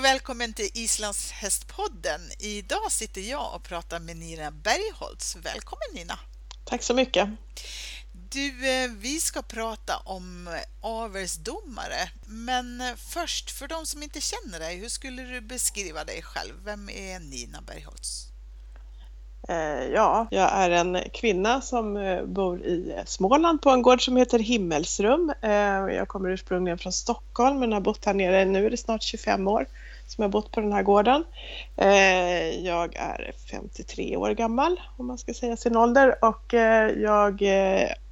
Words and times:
och 0.00 0.04
välkommen 0.04 0.52
till 0.52 0.70
Islands 0.74 1.30
hästpodden. 1.30 2.20
Idag 2.38 2.92
sitter 2.92 3.20
jag 3.20 3.54
och 3.54 3.62
pratar 3.62 4.00
med 4.00 4.16
Nina 4.16 4.50
Bergholtz. 4.50 5.36
Välkommen 5.36 5.88
Nina! 5.94 6.18
Tack 6.64 6.82
så 6.82 6.94
mycket! 6.94 7.28
Du, 8.12 8.68
eh, 8.70 8.90
vi 8.90 9.20
ska 9.20 9.42
prata 9.42 9.96
om 9.96 10.58
avelsdomare, 10.80 12.10
men 12.26 12.96
först 12.96 13.50
för 13.50 13.68
de 13.68 13.86
som 13.86 14.02
inte 14.02 14.20
känner 14.20 14.58
dig, 14.58 14.76
hur 14.76 14.88
skulle 14.88 15.22
du 15.22 15.40
beskriva 15.40 16.04
dig 16.04 16.22
själv? 16.22 16.54
Vem 16.64 16.88
är 16.88 17.18
Nina 17.18 17.60
Bergholtz? 17.62 18.29
Eh, 19.50 19.84
ja, 19.94 20.26
jag 20.30 20.50
är 20.52 20.70
en 20.70 20.98
kvinna 21.12 21.60
som 21.60 21.96
eh, 21.96 22.24
bor 22.24 22.62
i 22.62 22.94
Småland 23.06 23.62
på 23.62 23.70
en 23.70 23.82
gård 23.82 24.04
som 24.04 24.16
heter 24.16 24.38
Himmelsrum. 24.38 25.32
Eh, 25.42 25.50
jag 25.94 26.08
kommer 26.08 26.30
ursprungligen 26.30 26.78
från 26.78 26.92
Stockholm 26.92 27.58
men 27.58 27.72
har 27.72 27.80
bott 27.80 28.04
här 28.04 28.14
nere, 28.14 28.44
nu 28.44 28.66
är 28.66 28.70
det 28.70 28.76
snart 28.76 29.02
25 29.02 29.48
år 29.48 29.66
som 30.06 30.22
jag 30.22 30.30
bott 30.30 30.52
på 30.52 30.60
den 30.60 30.72
här 30.72 30.82
gården. 30.82 31.24
Jag 32.64 32.96
är 32.96 33.32
53 33.50 34.16
år 34.16 34.30
gammal 34.30 34.80
om 34.96 35.06
man 35.06 35.18
ska 35.18 35.34
säga 35.34 35.56
sin 35.56 35.76
ålder 35.76 36.24
och 36.24 36.54
jag 36.96 37.42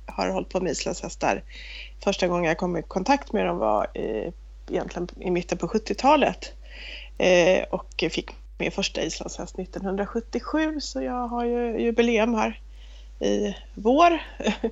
har 0.07 0.29
hållit 0.29 0.49
på 0.49 0.61
med 0.61 0.73
islandshästar. 0.73 1.43
Första 2.05 2.29
gången 2.29 2.45
jag 2.45 2.59
kom 2.59 2.77
i 2.77 2.83
kontakt 2.83 3.33
med 3.33 3.47
dem 3.47 3.59
var 3.59 3.87
egentligen 4.69 5.09
i 5.21 5.31
mitten 5.31 5.59
på 5.59 5.67
70-talet 5.67 6.53
och 7.71 8.05
fick 8.11 8.31
min 8.59 8.71
första 8.71 9.03
islandshäst 9.03 9.59
1977 9.59 10.81
så 10.81 11.03
jag 11.03 11.29
har 11.29 11.45
ju 11.45 11.81
jubileum 11.81 12.35
här 12.35 12.61
i 13.21 13.57
vår 13.75 14.23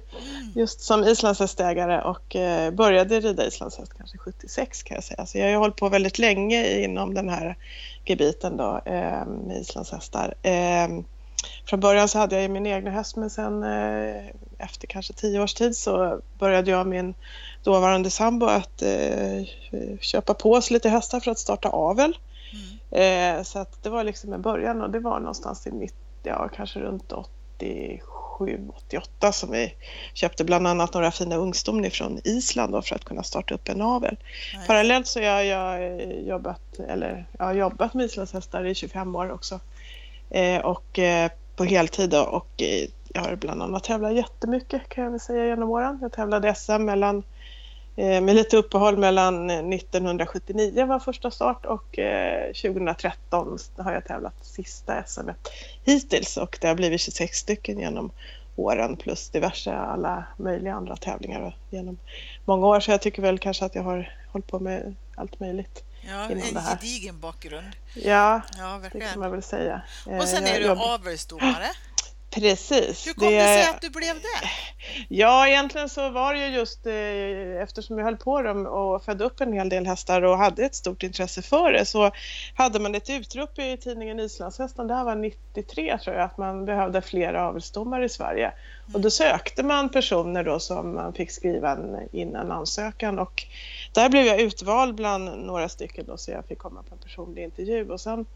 just 0.54 0.80
som 0.80 1.04
islandshästägare 1.04 2.02
och 2.02 2.36
eh, 2.36 2.70
började 2.70 3.20
rida 3.20 3.46
islandshäst 3.46 3.94
kanske 3.96 4.18
76 4.18 4.82
kan 4.82 4.94
jag 4.94 5.04
säga. 5.04 5.26
Så 5.26 5.38
jag 5.38 5.48
har 5.48 5.56
hållit 5.56 5.76
på 5.76 5.88
väldigt 5.88 6.18
länge 6.18 6.78
inom 6.78 7.14
den 7.14 7.28
här 7.28 7.56
gebiten 8.04 8.56
då 8.56 8.80
eh, 8.84 9.26
med 9.26 9.60
islandshästar. 9.60 10.34
Eh, 10.42 10.88
från 11.64 11.80
början 11.80 12.08
så 12.08 12.18
hade 12.18 12.42
jag 12.42 12.50
min 12.50 12.66
egna 12.66 12.90
häst 12.90 13.16
men 13.16 13.30
sen 13.30 13.62
efter 14.58 14.86
kanske 14.86 15.12
tio 15.12 15.40
års 15.40 15.54
tid 15.54 15.76
så 15.76 16.20
började 16.38 16.70
jag 16.70 16.86
min 16.86 17.14
dåvarande 17.62 18.10
sambo 18.10 18.46
att 18.46 18.82
köpa 20.00 20.34
på 20.34 20.52
oss 20.52 20.70
lite 20.70 20.88
hästar 20.88 21.20
för 21.20 21.30
att 21.30 21.38
starta 21.38 21.68
avel. 21.68 22.16
Eh, 22.90 23.42
så 23.42 23.58
att 23.58 23.82
det 23.82 23.90
var 23.90 24.04
liksom 24.04 24.32
en 24.32 24.42
början 24.42 24.82
och 24.82 24.90
det 24.90 24.98
var 24.98 25.20
någonstans 25.20 25.66
i 25.66 25.72
mitt, 25.72 25.94
ja 26.22 26.48
kanske 26.48 26.80
runt 26.80 27.12
87, 27.12 28.68
88 28.76 29.32
som 29.32 29.50
vi 29.50 29.74
köpte 30.14 30.44
bland 30.44 30.66
annat 30.66 30.94
några 30.94 31.10
fina 31.10 31.36
ungston 31.36 31.90
från 31.90 32.20
Island 32.24 32.72
då, 32.72 32.82
för 32.82 32.94
att 32.94 33.04
kunna 33.04 33.22
starta 33.22 33.54
upp 33.54 33.68
en 33.68 33.82
avel. 33.82 34.16
Nej. 34.54 34.66
Parallellt 34.66 35.06
så 35.06 35.20
har 35.20 35.42
jag 35.42 36.02
jobbat, 36.22 36.78
eller 36.88 37.26
jag 37.38 37.44
har 37.44 37.54
jobbat 37.54 37.94
med 37.94 38.06
islandshästar 38.06 38.64
i 38.64 38.74
25 38.74 39.16
år 39.16 39.32
också 39.32 39.60
eh, 40.30 40.60
och 40.60 40.98
eh, 40.98 41.30
på 41.56 41.64
heltid 41.64 42.10
då, 42.10 42.22
och 42.22 42.62
eh, 42.62 42.88
jag 43.08 43.22
har 43.22 43.36
bland 43.36 43.62
annat 43.62 43.84
tävlat 43.84 44.14
jättemycket 44.14 44.88
kan 44.88 45.04
jag 45.04 45.10
väl 45.10 45.20
säga 45.20 45.46
genom 45.46 45.70
åren. 45.70 45.98
Jag 46.02 46.12
tävlade 46.12 46.54
SM 46.54 46.84
mellan 46.84 47.16
Eh, 47.16 47.35
med 47.96 48.36
lite 48.36 48.56
uppehåll 48.56 48.96
mellan 48.96 49.50
1979 49.50 50.86
var 50.86 50.98
första 50.98 51.30
start 51.30 51.66
och 51.66 51.98
2013 52.62 53.58
eh, 53.78 53.84
har 53.84 53.92
jag 53.92 54.04
tävlat 54.04 54.34
sista 54.42 55.02
SM 55.06 55.30
hittills 55.84 56.36
och 56.36 56.58
det 56.60 56.68
har 56.68 56.74
blivit 56.74 57.00
26 57.00 57.38
stycken 57.38 57.78
genom 57.78 58.10
åren 58.56 58.96
plus 58.96 59.30
diverse 59.30 59.74
alla 59.74 60.24
möjliga 60.36 60.74
andra 60.74 60.96
tävlingar 60.96 61.56
genom 61.70 61.98
många 62.44 62.66
år 62.66 62.80
så 62.80 62.90
jag 62.90 63.02
tycker 63.02 63.22
väl 63.22 63.38
kanske 63.38 63.64
att 63.64 63.74
jag 63.74 63.82
har 63.82 64.12
hållit 64.32 64.46
på 64.46 64.60
med 64.60 64.94
allt 65.14 65.40
möjligt. 65.40 65.84
Ja, 66.08 66.30
en 66.30 66.40
gedigen 66.40 67.20
bakgrund. 67.20 67.66
Ja, 67.94 68.40
ja 68.58 68.80
det 68.92 69.00
kan 69.00 69.20
man 69.20 69.30
väl 69.30 69.42
säga. 69.42 69.82
Och 70.06 70.28
sen 70.28 70.44
eh, 70.44 70.54
är 70.54 70.60
du 70.60 70.70
avelsdomare. 70.70 71.70
Precis. 72.36 73.06
Hur 73.06 73.12
kom 73.12 73.28
det, 73.28 73.34
det 73.34 73.62
sig 73.62 73.70
att 73.70 73.80
du 73.80 73.90
blev 73.90 74.14
det? 74.14 74.48
Ja, 75.08 75.48
egentligen 75.48 75.88
så 75.88 76.10
var 76.10 76.34
det 76.34 76.46
ju 76.46 76.54
just 76.54 76.86
eh, 76.86 77.62
eftersom 77.62 77.98
jag 77.98 78.04
höll 78.04 78.16
på 78.16 78.42
dem 78.42 78.66
och 78.66 79.04
födde 79.04 79.24
upp 79.24 79.40
en 79.40 79.52
hel 79.52 79.68
del 79.68 79.86
hästar 79.86 80.22
och 80.22 80.38
hade 80.38 80.64
ett 80.64 80.74
stort 80.74 81.02
intresse 81.02 81.42
för 81.42 81.72
det 81.72 81.84
så 81.84 82.10
hade 82.54 82.78
man 82.78 82.94
ett 82.94 83.10
utrop 83.10 83.58
i 83.58 83.76
tidningen 83.76 84.20
Islandshästen, 84.20 84.86
det 84.86 84.94
här 84.94 85.04
var 85.04 85.14
93 85.14 85.98
tror 85.98 86.16
jag, 86.16 86.24
att 86.24 86.38
man 86.38 86.64
behövde 86.64 87.02
fler 87.02 87.34
avelsdomare 87.34 88.04
i 88.04 88.08
Sverige. 88.08 88.46
Mm. 88.46 88.94
Och 88.94 89.00
då 89.00 89.10
sökte 89.10 89.62
man 89.62 89.88
personer 89.88 90.44
då 90.44 90.58
som 90.58 90.94
man 90.94 91.12
fick 91.12 91.30
skriva 91.30 91.78
in 92.12 92.36
en 92.36 92.52
ansökan 92.52 93.18
och 93.18 93.44
där 93.92 94.08
blev 94.08 94.26
jag 94.26 94.40
utvald 94.40 94.94
bland 94.94 95.46
några 95.46 95.68
stycken 95.68 96.04
då 96.08 96.16
så 96.16 96.30
jag 96.30 96.44
fick 96.44 96.58
komma 96.58 96.82
på 96.88 96.94
en 96.94 97.00
personlig 97.00 97.44
intervju 97.44 97.90
och 97.90 98.00
sen 98.00 98.26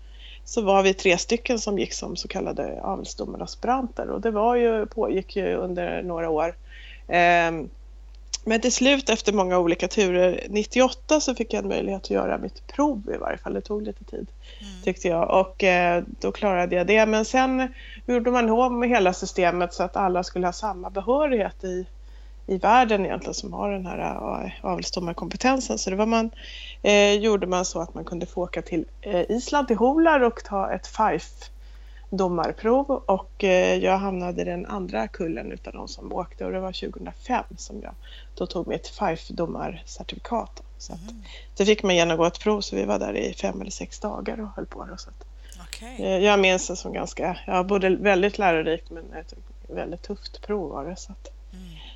så 0.51 0.63
var 0.63 0.83
vi 0.83 0.95
tre 0.95 1.19
stycken 1.19 1.59
som 1.59 1.79
gick 1.79 1.93
som 1.93 2.17
så 2.17 2.29
kallade 2.29 2.81
avelsdomaraspiranter 2.83 4.11
och 4.11 4.21
det 4.21 4.31
var 4.31 4.57
ju, 4.57 4.87
pågick 4.87 5.37
ju 5.37 5.55
under 5.55 6.03
några 6.03 6.31
år. 6.31 6.55
Ehm, 7.09 7.69
men 8.45 8.61
till 8.61 8.73
slut 8.73 9.11
efter 9.11 9.33
många 9.33 9.59
olika 9.59 9.89
turer, 9.89 10.47
98 10.49 11.21
så 11.21 11.35
fick 11.35 11.53
jag 11.53 11.63
en 11.63 11.69
möjlighet 11.69 12.03
att 12.03 12.11
göra 12.11 12.39
mitt 12.39 12.67
prov 12.67 13.03
i 13.15 13.17
varje 13.17 13.39
fall. 13.39 13.55
Det 13.55 13.61
tog 13.61 13.83
lite 13.83 14.05
tid 14.05 14.27
mm. 14.61 14.83
tyckte 14.85 15.09
jag 15.09 15.41
och 15.41 15.65
eh, 15.65 16.05
då 16.21 16.33
klarade 16.33 16.77
jag 16.77 16.87
det. 16.87 17.07
Men 17.07 17.25
sen 17.25 17.75
gjorde 18.07 18.31
man 18.31 18.51
om 18.51 18.83
hela 18.83 19.13
systemet 19.13 19.75
så 19.75 19.83
att 19.83 19.97
alla 19.97 20.23
skulle 20.23 20.47
ha 20.47 20.53
samma 20.53 20.91
behörighet 20.91 21.65
i 21.65 21.87
i 22.51 22.59
världen 22.59 23.07
egentligen 23.07 23.35
som 23.35 23.53
har 23.53 23.71
den 23.73 23.87
här 23.87 23.99
äh, 24.45 24.53
avelsdomarkompetensen. 24.63 25.79
Så 25.79 25.91
det 25.91 25.97
var 25.97 26.07
man, 26.07 26.31
eh, 26.83 27.13
gjorde 27.13 27.47
man 27.47 27.65
så 27.65 27.81
att 27.81 27.95
man 27.95 28.05
kunde 28.05 28.27
få 28.27 28.43
åka 28.43 28.63
till 28.63 28.85
eh, 29.01 29.31
Island, 29.31 29.67
till 29.67 29.77
Holar 29.77 30.21
och 30.21 30.45
ta 30.45 30.71
ett 30.71 30.87
FIFE 30.87 31.51
domarprov 32.11 32.91
och 32.91 33.45
eh, 33.45 33.77
jag 33.77 33.99
hamnade 33.99 34.43
i 34.43 34.45
den 34.45 34.67
andra 34.67 35.09
kullen 35.09 35.53
utav 35.53 35.73
de 35.73 35.89
som 35.89 36.13
åkte 36.13 36.45
och 36.45 36.53
det 36.53 36.61
var 36.61 36.73
2005 36.73 37.45
som 37.57 37.83
jag 37.83 37.95
då 38.35 38.47
tog 38.47 38.67
mitt 38.67 38.89
FIFE 38.89 39.33
domarcertifikat. 39.33 40.63
Så 40.79 40.93
att, 40.93 41.11
mm. 41.11 41.23
det 41.57 41.65
fick 41.65 41.83
man 41.83 41.97
genomgå 41.97 42.25
ett 42.25 42.41
prov 42.41 42.61
så 42.61 42.77
vi 42.77 42.85
var 42.85 42.99
där 42.99 43.17
i 43.17 43.35
fem 43.35 43.61
eller 43.61 43.71
sex 43.71 44.01
dagar 44.01 44.41
och 44.41 44.49
höll 44.57 44.67
på. 44.67 44.85
Då, 44.85 44.97
så 44.97 45.11
att, 45.11 45.27
okay. 45.69 46.07
eh, 46.07 46.19
jag 46.19 46.41
minns 46.41 46.69
det 46.69 46.77
som 46.77 46.93
ganska, 46.93 47.39
ja, 47.47 47.63
både 47.63 47.97
väldigt 47.97 48.39
lärorikt 48.39 48.91
men 48.91 49.13
ett 49.13 49.35
väldigt 49.69 50.03
tufft 50.03 50.43
prov 50.43 50.71
var 50.71 50.85
det. 50.85 50.97
Så 50.97 51.13
att, 51.13 51.40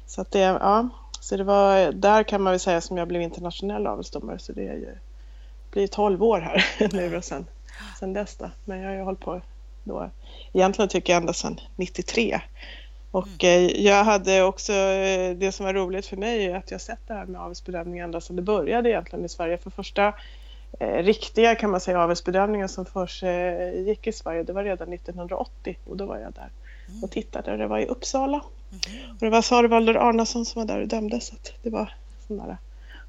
så 0.07 0.21
att 0.21 0.31
det, 0.31 0.39
ja, 0.39 0.89
så 1.21 1.37
det 1.37 1.45
var, 1.45 1.93
där 1.93 2.23
kan 2.23 2.43
man 2.43 2.51
väl 2.51 2.61
säga 2.61 2.81
som 2.81 2.97
jag 2.97 3.09
blev 3.09 3.23
internationell 3.23 3.87
avelsdomare 3.87 4.39
så 4.39 4.53
det 4.53 4.69
är 4.69 4.75
ju, 4.75 4.99
blir 5.71 5.87
12 5.87 6.23
år 6.23 6.41
här 6.41 6.65
nu 6.93 7.17
och 7.17 7.25
sen, 7.25 7.47
sen 7.99 8.13
dess 8.13 8.37
då. 8.37 8.51
Men 8.65 8.81
jag 8.81 8.89
har 8.89 8.97
ju 8.97 9.03
hållit 9.03 9.21
på 9.21 9.41
då, 9.85 10.11
egentligen 10.53 10.89
tycker 10.89 11.13
jag 11.13 11.21
ända 11.21 11.33
sedan 11.33 11.61
93. 11.77 12.41
Och 13.11 13.45
mm. 13.45 13.69
Eh, 13.69 13.85
jag 13.85 14.05
hade 14.05 14.43
också, 14.43 14.73
eh, 14.73 15.37
det 15.37 15.53
som 15.53 15.67
var 15.67 15.75
roligt 15.75 16.07
för 16.07 16.17
mig 16.17 16.45
är 16.47 16.57
att 16.57 16.71
jag 16.71 16.81
sett 16.81 17.01
det 17.07 17.15
här 17.15 17.27
med 17.27 17.41
avelsbedömning 17.41 17.99
ända 17.99 18.21
sedan 18.21 18.37
det 18.37 18.43
började 18.43 18.91
egentligen 18.91 19.25
i 19.25 19.29
Sverige. 19.29 19.59
För 19.59 19.71
första 19.71 20.15
eh, 20.81 21.03
riktiga 21.03 21.55
kan 21.55 21.71
man 21.71 21.81
säga 21.81 22.01
avelsbedömningen 22.01 22.69
som 22.69 22.87
först 22.87 23.23
eh, 23.23 23.71
gick 23.71 24.07
i 24.07 24.13
Sverige, 24.13 24.43
det 24.43 24.53
var 24.53 24.65
redan 24.65 24.93
1980 24.93 25.79
och 25.85 25.97
då 25.97 26.07
var 26.07 26.19
jag 26.19 26.33
där 26.33 26.49
och 27.03 27.11
tittade. 27.11 27.57
Det 27.57 27.67
var 27.67 27.79
i 27.79 27.87
Uppsala. 27.87 28.41
Och 29.11 29.21
det 29.21 29.31
var 29.31 29.43
Sarivalder 29.43 29.95
Arnason 29.95 30.47
som 30.47 30.61
var 30.61 30.67
där 30.75 30.81
och 30.81 30.89
dömde 30.89 31.21
så 31.21 31.35
det 31.63 31.71
var 31.71 31.95
sån 32.27 32.37
där 32.37 32.57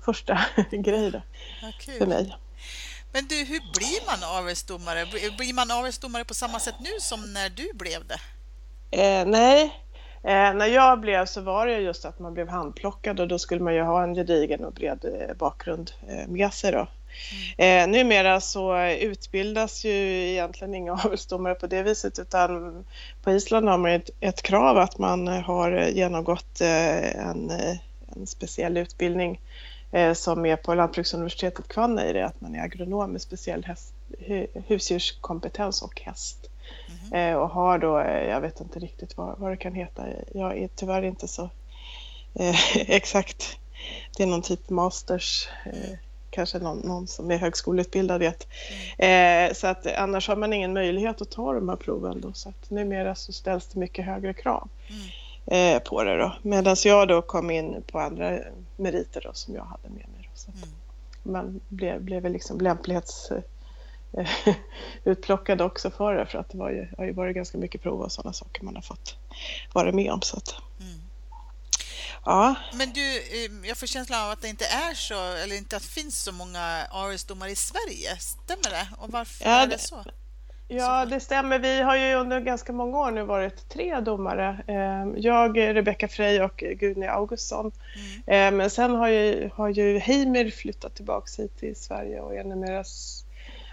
första 0.05 0.39
grej 0.71 1.21
ja, 1.61 1.71
för 1.97 2.05
mig. 2.05 2.35
Men 3.13 3.27
du, 3.27 3.35
hur 3.35 3.59
blir 3.59 4.05
man 4.05 4.39
avelsdomare? 4.39 5.05
Blir 5.37 5.53
man 5.53 5.71
avelsdomare 5.71 6.23
på 6.23 6.33
samma 6.33 6.59
sätt 6.59 6.75
nu 6.79 6.89
som 6.99 7.33
när 7.33 7.49
du 7.49 7.73
blev 7.73 8.01
det? 8.07 8.19
Eh, 8.91 9.25
nej, 9.25 9.63
eh, 10.23 10.53
när 10.53 10.65
jag 10.65 10.99
blev 10.99 11.25
så 11.25 11.41
var 11.41 11.67
det 11.67 11.79
just 11.79 12.05
att 12.05 12.19
man 12.19 12.33
blev 12.33 12.47
handplockad 12.49 13.19
och 13.19 13.27
då 13.27 13.39
skulle 13.39 13.61
man 13.61 13.75
ju 13.75 13.81
ha 13.81 14.03
en 14.03 14.15
gedigen 14.15 14.65
och 14.65 14.73
bred 14.73 15.05
eh, 15.05 15.35
bakgrund 15.35 15.91
eh, 16.07 16.27
med 16.27 16.53
sig 16.53 16.71
då. 16.71 16.87
Eh, 17.57 17.87
numera 17.87 18.41
så 18.41 18.87
utbildas 18.87 19.85
ju 19.85 19.91
egentligen 20.31 20.75
inga 20.75 20.93
avelsdomare 21.05 21.55
på 21.55 21.67
det 21.67 21.83
viset 21.83 22.19
utan 22.19 22.85
på 23.23 23.31
Island 23.31 23.69
har 23.69 23.77
man 23.77 23.91
ett, 23.91 24.09
ett 24.19 24.41
krav 24.41 24.77
att 24.77 24.97
man 24.97 25.27
har 25.27 25.87
genomgått 25.87 26.61
eh, 26.61 27.27
en, 27.27 27.51
en 28.15 28.27
speciell 28.27 28.77
utbildning 28.77 29.41
eh, 29.91 30.13
som 30.13 30.45
är 30.45 30.55
på 30.55 30.75
Lantbruksuniversitetet 30.75 31.67
Kvanneire, 31.67 32.25
att 32.25 32.41
man 32.41 32.55
är 32.55 32.63
agronom 32.63 33.11
med 33.11 33.21
speciell 33.21 33.65
häst, 33.65 33.93
husdjurskompetens 34.67 35.81
och 35.81 36.01
häst. 36.01 36.49
Mm. 37.11 37.37
och 37.37 37.49
har 37.49 37.77
då, 37.77 37.99
eh, 37.99 38.29
jag 38.29 38.41
vet 38.41 38.59
inte 38.59 38.79
riktigt 38.79 39.17
vad, 39.17 39.39
vad 39.39 39.51
det 39.51 39.57
kan 39.57 39.73
heta, 39.73 40.07
jag 40.33 40.57
är 40.57 40.69
tyvärr 40.75 41.01
inte 41.01 41.27
så 41.27 41.49
eh, 42.33 42.77
exakt, 42.89 43.59
det 44.17 44.23
är 44.23 44.27
någon 44.27 44.41
typ 44.41 44.69
masters 44.69 45.47
eh, 45.65 45.97
kanske 46.35 46.59
någon, 46.59 46.77
någon 46.77 47.07
som 47.07 47.31
är 47.31 47.37
högskoleutbildad 47.37 48.19
vet. 48.19 48.47
Mm. 48.99 49.49
Eh, 49.49 49.53
så 49.53 49.67
att 49.67 49.87
annars 49.87 50.27
har 50.27 50.35
man 50.35 50.53
ingen 50.53 50.73
möjlighet 50.73 51.21
att 51.21 51.31
ta 51.31 51.53
de 51.53 51.69
här 51.69 51.75
proven 51.75 52.21
då, 52.21 52.33
så 52.33 52.49
att 52.49 52.69
numera 52.69 53.15
så 53.15 53.33
ställs 53.33 53.67
det 53.67 53.79
mycket 53.79 54.05
högre 54.05 54.33
krav 54.33 54.69
mm. 55.47 55.75
eh, 55.75 55.83
på 55.83 56.03
det 56.03 56.17
då. 56.17 56.35
Medan 56.41 56.75
jag 56.85 57.07
då 57.07 57.21
kom 57.21 57.51
in 57.51 57.83
på 57.91 57.99
andra 57.99 58.39
meriter 58.77 59.21
då 59.21 59.33
som 59.33 59.55
jag 59.55 59.63
hade 59.63 59.89
med 59.89 60.07
mig. 60.09 60.29
Då, 60.29 60.29
så 60.33 60.49
att 60.51 60.63
mm. 60.63 60.75
Man 61.23 61.61
blev, 61.69 62.01
blev 62.01 62.31
liksom 62.31 62.61
lämplighets 62.61 63.31
utplockad 65.03 65.61
också 65.61 65.91
för 65.91 66.13
det 66.13 66.25
för 66.25 66.37
att 66.37 66.49
det 66.49 66.57
var 66.57 66.69
ju, 66.69 66.87
har 66.97 67.05
ju 67.05 67.11
varit 67.11 67.35
ganska 67.35 67.57
mycket 67.57 67.81
prov 67.81 68.01
och 68.01 68.11
sådana 68.11 68.33
saker 68.33 68.63
man 68.63 68.75
har 68.75 68.81
fått 68.81 69.15
vara 69.73 69.91
med 69.91 70.11
om. 70.11 70.21
Så 70.21 70.37
att, 70.37 70.55
mm. 70.79 70.94
Ja. 72.25 72.55
Men 72.73 72.93
du, 72.93 73.17
eh, 73.17 73.67
jag 73.67 73.77
får 73.77 73.87
känslan 73.87 74.23
av 74.25 74.31
att 74.31 74.41
det 74.41 74.47
inte 74.47 74.65
är 74.65 74.93
så, 74.93 75.33
eller 75.43 75.57
inte 75.57 75.75
att 75.75 75.83
det 75.83 75.89
finns 75.89 76.23
så 76.23 76.31
många 76.31 76.87
ARS-domare 76.91 77.51
i 77.51 77.55
Sverige. 77.55 78.17
Stämmer 78.19 78.69
det? 78.69 78.87
Och 78.97 79.09
varför 79.11 79.45
ja, 79.45 79.51
är 79.51 79.67
det 79.67 79.77
så? 79.79 80.03
Ja, 80.67 81.05
det 81.05 81.19
stämmer. 81.19 81.59
Vi 81.59 81.81
har 81.81 81.95
ju 81.95 82.13
under 82.13 82.39
ganska 82.39 82.73
många 82.73 82.99
år 82.99 83.11
nu 83.11 83.23
varit 83.23 83.69
tre 83.69 83.99
domare. 83.99 84.63
Ehm, 84.67 85.13
jag, 85.17 85.57
Rebecka 85.57 86.07
Frey 86.07 86.41
och 86.41 86.57
Gudny 86.57 87.05
Augustsson. 87.05 87.71
Mm. 87.95 88.23
Ehm, 88.27 88.57
men 88.57 88.69
sen 88.69 88.95
har 88.95 89.07
ju, 89.07 89.49
har 89.55 89.69
ju 89.69 89.99
Heimir 89.99 90.51
flyttat 90.51 90.95
tillbaka 90.95 91.41
hit 91.41 91.59
till 91.59 91.75
Sverige 91.75 92.21
och 92.21 92.35
är 92.35 92.43
numera 92.43 92.83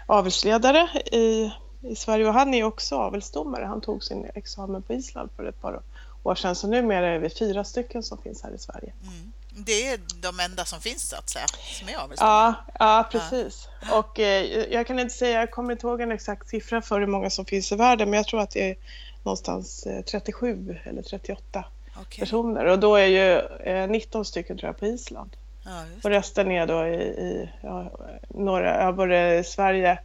avelsledare 0.05 0.89
i, 1.11 1.51
i 1.81 1.95
Sverige. 1.95 2.27
Och 2.27 2.33
han 2.33 2.53
är 2.53 2.63
också 2.63 2.95
avelsdomare. 2.95 3.65
Han 3.65 3.81
tog 3.81 4.03
sin 4.03 4.29
examen 4.35 4.81
på 4.81 4.93
Island 4.93 5.29
för 5.35 5.45
ett 5.45 5.61
par 5.61 5.81
år 6.23 6.35
sedan. 6.35 6.55
Så 6.55 6.67
numera 6.67 7.07
är 7.07 7.19
vi 7.19 7.29
fyra 7.29 7.63
stycken 7.63 8.03
som 8.03 8.17
finns 8.17 8.43
här 8.43 8.51
i 8.51 8.57
Sverige. 8.57 8.93
Mm. 9.03 9.33
Det 9.55 9.87
är 9.87 9.99
de 10.21 10.39
enda 10.39 10.65
som 10.65 10.81
finns 10.81 11.09
så 11.09 11.15
att 11.15 11.29
säga, 11.29 11.45
som 11.79 11.89
är 11.89 11.97
avelsdomare? 11.97 12.55
Ja, 12.67 12.75
ja 12.79 13.07
precis. 13.11 13.67
Ja. 13.89 13.99
Och 13.99 14.19
eh, 14.19 14.73
jag 14.73 14.87
kan 14.87 14.99
inte 14.99 15.15
säga, 15.15 15.39
jag 15.39 15.51
kommer 15.51 15.71
inte 15.71 15.87
ihåg 15.87 16.01
en 16.01 16.11
exakt 16.11 16.49
siffra 16.49 16.81
för 16.81 16.99
hur 16.99 17.07
många 17.07 17.29
som 17.29 17.45
finns 17.45 17.71
i 17.71 17.75
världen, 17.75 18.09
men 18.09 18.17
jag 18.17 18.27
tror 18.27 18.39
att 18.39 18.51
det 18.51 18.69
är 18.69 18.75
någonstans 19.23 19.87
37 20.05 20.69
eh, 20.69 20.87
eller 20.87 21.01
38 21.01 21.65
okay. 22.01 22.19
personer. 22.19 22.65
Och 22.65 22.79
då 22.79 22.95
är 22.95 23.05
ju 23.05 23.39
eh, 23.73 23.89
19 23.89 24.25
stycken 24.25 24.57
tror 24.57 24.67
jag 24.69 24.79
på 24.79 24.85
Island. 24.85 25.35
Ja, 25.65 25.83
och 26.03 26.09
resten 26.09 26.51
är 26.51 26.67
då 26.67 26.87
i, 26.87 26.95
i 27.03 27.49
ja, 27.61 27.91
ja, 28.45 28.91
både 28.91 29.43
Sverige, 29.43 29.99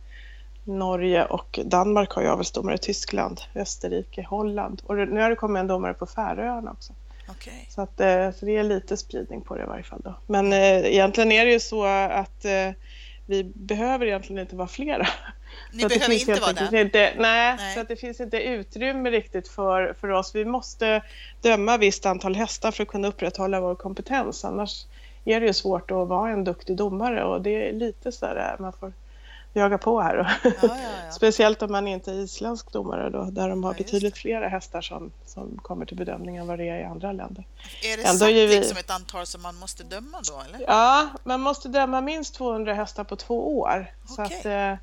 Norge 0.69 1.25
och 1.25 1.61
Danmark 1.65 2.11
har 2.11 2.23
ju 2.23 2.29
avelsdomare, 2.29 2.79
Tyskland, 2.79 3.41
Österrike, 3.55 4.23
Holland 4.23 4.83
och 4.85 4.97
nu 4.97 5.21
har 5.21 5.31
det 5.31 5.37
kommit 5.37 5.61
en 5.61 5.67
domare 5.67 5.95
på 5.95 6.07
Färöarna 6.07 6.71
också. 6.71 6.93
Okay. 7.31 7.53
Så, 7.69 7.83
att, 7.83 8.01
eh, 8.01 8.31
så 8.31 8.47
det 8.47 8.57
är 8.57 8.63
lite 8.63 8.97
spridning 8.97 9.41
på 9.41 9.57
det 9.57 9.63
i 9.63 9.67
varje 9.67 9.83
fall. 9.83 10.01
Då. 10.05 10.15
Men 10.27 10.53
eh, 10.53 10.87
egentligen 10.87 11.33
är 11.33 11.45
det 11.45 11.53
ju 11.53 11.61
så 11.61 11.85
att 11.85 12.45
eh, 12.45 12.71
vi 13.27 13.45
behöver 13.45 14.07
egentligen 14.07 14.43
inte 14.43 14.57
vara 14.57 14.69
flera. 14.69 15.07
Ni 15.73 15.87
behöver 15.87 16.29
inte 16.29 16.41
vara 16.41 16.53
det? 16.53 16.81
Inte, 16.81 17.13
nej, 17.19 17.57
nej, 17.59 17.75
så 17.75 17.81
att 17.81 17.89
det 17.89 17.97
finns 17.97 18.21
inte 18.21 18.43
utrymme 18.43 19.11
riktigt 19.11 19.49
för, 19.49 19.95
för 20.01 20.11
oss. 20.11 20.35
Vi 20.35 20.45
måste 20.45 21.03
döma 21.41 21.77
visst 21.77 22.07
antal 22.07 22.35
hästar 22.35 22.71
för 22.71 22.83
att 22.83 22.89
kunna 22.89 23.09
upprätthålla 23.09 23.61
vår 23.61 23.75
kompetens. 23.75 24.45
Annars 24.45 24.87
är 25.25 25.41
det 25.41 25.47
ju 25.47 25.53
svårt 25.53 25.91
att 25.91 26.09
vara 26.09 26.31
en 26.31 26.45
duktig 26.45 26.77
domare 26.77 27.25
och 27.25 27.43
det 27.43 27.69
är 27.69 27.73
lite 27.73 28.13
så 28.13 28.27
där 28.27 28.57
man 28.59 28.73
får 28.73 28.93
jaga 29.53 29.79
på 29.79 30.01
här. 30.01 30.39
Ja, 30.43 30.51
ja, 30.53 30.53
ja. 30.63 31.11
Speciellt 31.13 31.63
om 31.63 31.73
man 31.73 31.89
inte 31.89 32.11
är 32.11 32.15
isländsk 32.15 32.73
domare 32.73 33.11
då, 33.11 33.25
där 33.25 33.49
de 33.49 33.65
har 33.65 33.75
betydligt 33.75 34.19
flera 34.19 34.49
hästar 34.49 34.81
som, 34.81 35.13
som 35.27 35.59
kommer 35.63 35.87
till 35.87 35.97
bedömning 35.97 36.37
än 36.37 36.47
vad 36.47 36.59
det 36.59 36.69
är 36.69 36.81
i 36.81 36.85
andra 36.85 37.13
länder. 37.13 37.47
Är 37.83 37.97
det 37.97 38.03
Ändå 38.03 38.19
satt 38.19 38.29
vi... 38.29 38.49
liksom 38.49 38.79
ett 38.79 38.91
antal 38.91 39.27
som 39.27 39.43
man 39.43 39.57
måste 39.57 39.85
döma 39.85 40.21
då? 40.29 40.43
Eller? 40.49 40.67
Ja, 40.67 41.09
man 41.25 41.41
måste 41.41 41.69
döma 41.69 42.01
minst 42.01 42.35
200 42.35 42.75
hästar 42.75 43.05
på 43.05 43.17
två 43.17 43.59
år. 43.59 43.93
Okay. 44.13 44.17
Så 44.17 44.23
att, 44.23 44.47
eh, 44.47 44.75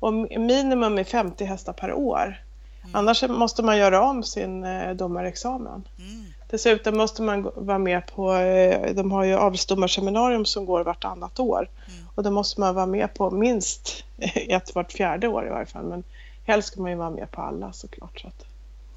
och 0.00 0.12
minimum 0.40 0.98
är 0.98 1.04
50 1.04 1.44
hästar 1.44 1.72
per 1.72 1.92
år. 1.92 2.44
Mm. 2.90 2.98
Annars 2.98 3.22
måste 3.28 3.62
man 3.62 3.78
göra 3.78 4.02
om 4.02 4.22
sin 4.22 4.64
eh, 4.64 4.94
domarexamen. 4.94 5.84
Mm. 5.98 6.24
Dessutom 6.50 6.96
måste 6.96 7.22
man 7.22 7.50
vara 7.54 7.78
med 7.78 8.06
på, 8.06 8.34
eh, 8.34 8.94
de 8.94 9.12
har 9.12 9.24
ju 9.24 9.34
avelsdomarseminarium 9.34 10.44
som 10.44 10.66
går 10.66 10.84
vartannat 10.84 11.40
år. 11.40 11.68
Mm. 11.86 12.08
Och 12.14 12.22
då 12.22 12.30
måste 12.30 12.60
man 12.60 12.74
vara 12.74 12.86
med 12.86 13.14
på 13.14 13.30
minst 13.30 14.04
ett 14.34 14.74
vart 14.74 14.92
fjärde 14.92 15.28
år 15.28 15.46
i 15.46 15.50
varje 15.50 15.66
fall. 15.66 15.84
Men 15.84 16.02
helst 16.44 16.68
ska 16.68 16.80
man 16.80 16.90
ju 16.90 16.96
vara 16.96 17.10
med 17.10 17.30
på 17.30 17.42
alla 17.42 17.72
såklart. 17.72 18.20
Så 18.20 18.28
att, 18.28 18.46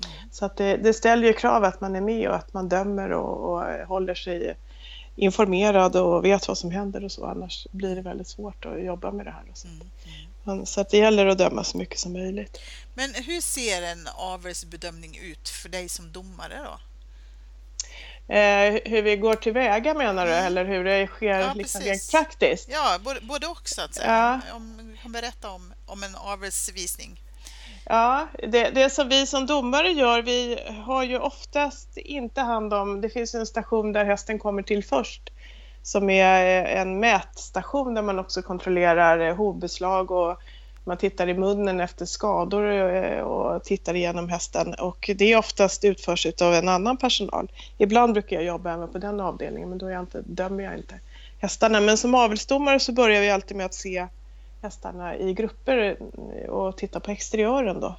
mm. 0.06 0.30
så 0.32 0.46
att 0.46 0.58
det, 0.58 0.78
det, 0.78 0.94
ställer 0.94 1.28
ju 1.28 1.34
krav 1.34 1.64
att 1.64 1.82
man 1.82 1.96
är 1.96 2.02
med 2.02 2.30
och 2.30 2.36
att 2.36 2.54
man 2.54 2.70
dömer 2.70 3.12
och, 3.12 3.54
och, 3.54 3.88
håller 3.88 4.16
sig 4.16 4.56
informerad 5.16 5.96
och 5.96 6.26
vet 6.26 6.48
vad 6.48 6.58
som 6.58 6.72
händer 6.72 7.04
och 7.04 7.12
så. 7.12 7.26
Annars 7.26 7.68
blir 7.72 7.96
det 7.96 8.02
väldigt 8.02 8.28
svårt 8.28 8.66
att 8.66 8.84
jobba 8.84 9.12
med 9.12 9.26
det 9.26 9.32
här. 9.32 9.44
Och 9.52 9.58
så. 9.58 9.68
Mm. 9.68 9.88
Så 10.66 10.82
att 10.82 10.90
det 10.90 10.98
gäller 10.98 11.26
att 11.26 11.38
döma 11.38 11.64
så 11.64 11.78
mycket 11.78 12.00
som 12.00 12.14
möjligt. 12.14 12.60
Men 12.94 13.14
hur 13.14 13.42
ser 13.42 13.82
en 13.82 14.08
avelsbedömning 14.08 15.18
ut 15.18 15.50
för 15.50 15.70
dig 15.70 15.90
som 15.90 16.12
domare 16.12 16.60
då? 16.64 16.80
Eh, 18.34 18.80
hur 18.86 19.02
vi 19.02 19.16
går 19.16 19.36
tillväga 19.36 19.94
menar 19.94 20.26
du, 20.26 20.32
mm. 20.34 20.46
eller 20.46 20.66
hur 20.66 20.84
det 20.84 21.08
sker 21.08 21.40
ja, 21.40 21.54
liksom 21.54 21.82
rent 21.82 22.12
praktiskt? 22.12 22.70
Ja, 22.72 23.00
både, 23.04 23.22
både 23.22 23.48
och 23.48 23.70
så 23.70 23.82
att 23.82 23.96
säga. 23.96 24.42
Ja. 24.48 24.56
Om, 24.56 24.98
kan 25.02 25.12
berätta 25.12 25.50
om, 25.50 25.74
om 25.86 26.04
en 26.04 26.16
avelsvisning. 26.16 27.20
Ja, 27.86 28.28
det, 28.48 28.70
det 28.70 28.90
som 28.90 29.10
vi 29.10 29.26
som 29.26 29.46
domare 29.46 29.90
gör, 29.90 30.22
vi 30.22 30.60
har 30.86 31.04
ju 31.04 31.20
oftast 31.20 31.98
inte 31.98 32.42
hand 32.42 32.74
om, 32.74 33.02
det 33.02 33.10
finns 33.10 33.36
en 33.36 33.46
station 33.46 33.94
där 33.94 34.06
hästen 34.06 34.40
kommer 34.40 34.64
till 34.64 34.84
först 34.84 35.33
som 35.84 36.10
är 36.10 36.66
eh, 36.66 36.82
en 36.82 37.00
mätstation 37.00 37.94
där 37.94 38.02
man 38.02 38.20
också 38.20 38.42
kontrollerar 38.42 39.20
eh, 39.20 39.36
hovbeslag 39.36 40.12
och 40.12 40.38
man 40.84 40.98
tittar 40.98 41.30
i 41.30 41.34
munnen 41.34 41.80
efter 41.80 42.06
skador 42.06 42.72
eh, 42.72 43.20
och 43.20 43.64
tittar 43.64 43.96
igenom 43.96 44.30
hästen 44.30 44.74
och 44.74 45.10
det 45.16 45.34
är 45.34 45.38
oftast 45.38 45.84
utförs 45.84 46.28
av 46.42 46.54
en 46.54 46.70
annan 46.70 46.98
personal. 46.98 47.52
Ibland 47.78 48.14
brukar 48.14 48.36
jag 48.36 48.46
jobba 48.46 48.74
även 48.74 48.88
på 48.88 48.98
den 48.98 49.20
avdelningen 49.20 49.70
men 49.70 49.78
då 49.78 49.90
jag 49.90 50.00
inte, 50.00 50.22
dömer 50.26 50.64
jag 50.64 50.78
inte 50.78 51.00
hästarna. 51.40 51.82
Men 51.82 51.98
som 51.98 52.16
avelsdomare 52.16 52.80
så 52.80 52.92
börjar 52.92 53.22
vi 53.22 53.30
alltid 53.30 53.58
med 53.58 53.66
att 53.66 53.74
se 53.74 54.08
hästarna 54.62 55.18
i 55.18 55.34
grupper 55.34 55.98
och 56.50 56.78
titta 56.78 57.00
på 57.00 57.12
exteriören 57.12 57.80
då. 57.80 57.96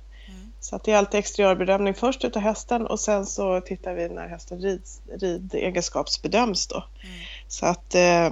Så 0.65 0.77
att 0.77 0.85
det 0.85 0.93
är 0.93 0.97
alltid 0.97 1.19
exteriörbedömning 1.19 1.95
först 1.95 2.25
utav 2.25 2.43
hästen 2.43 2.87
och 2.87 3.01
sen 3.01 3.27
så 3.27 3.61
tittar 3.61 3.95
vi 3.95 4.09
när 4.09 4.29
hästen 4.29 4.61
rids, 4.61 5.01
ridegenskapsbedöms 5.21 6.67
då. 6.67 6.77
Mm. 6.77 7.17
Så 7.49 7.67
att 7.67 7.95
eh, 7.95 8.31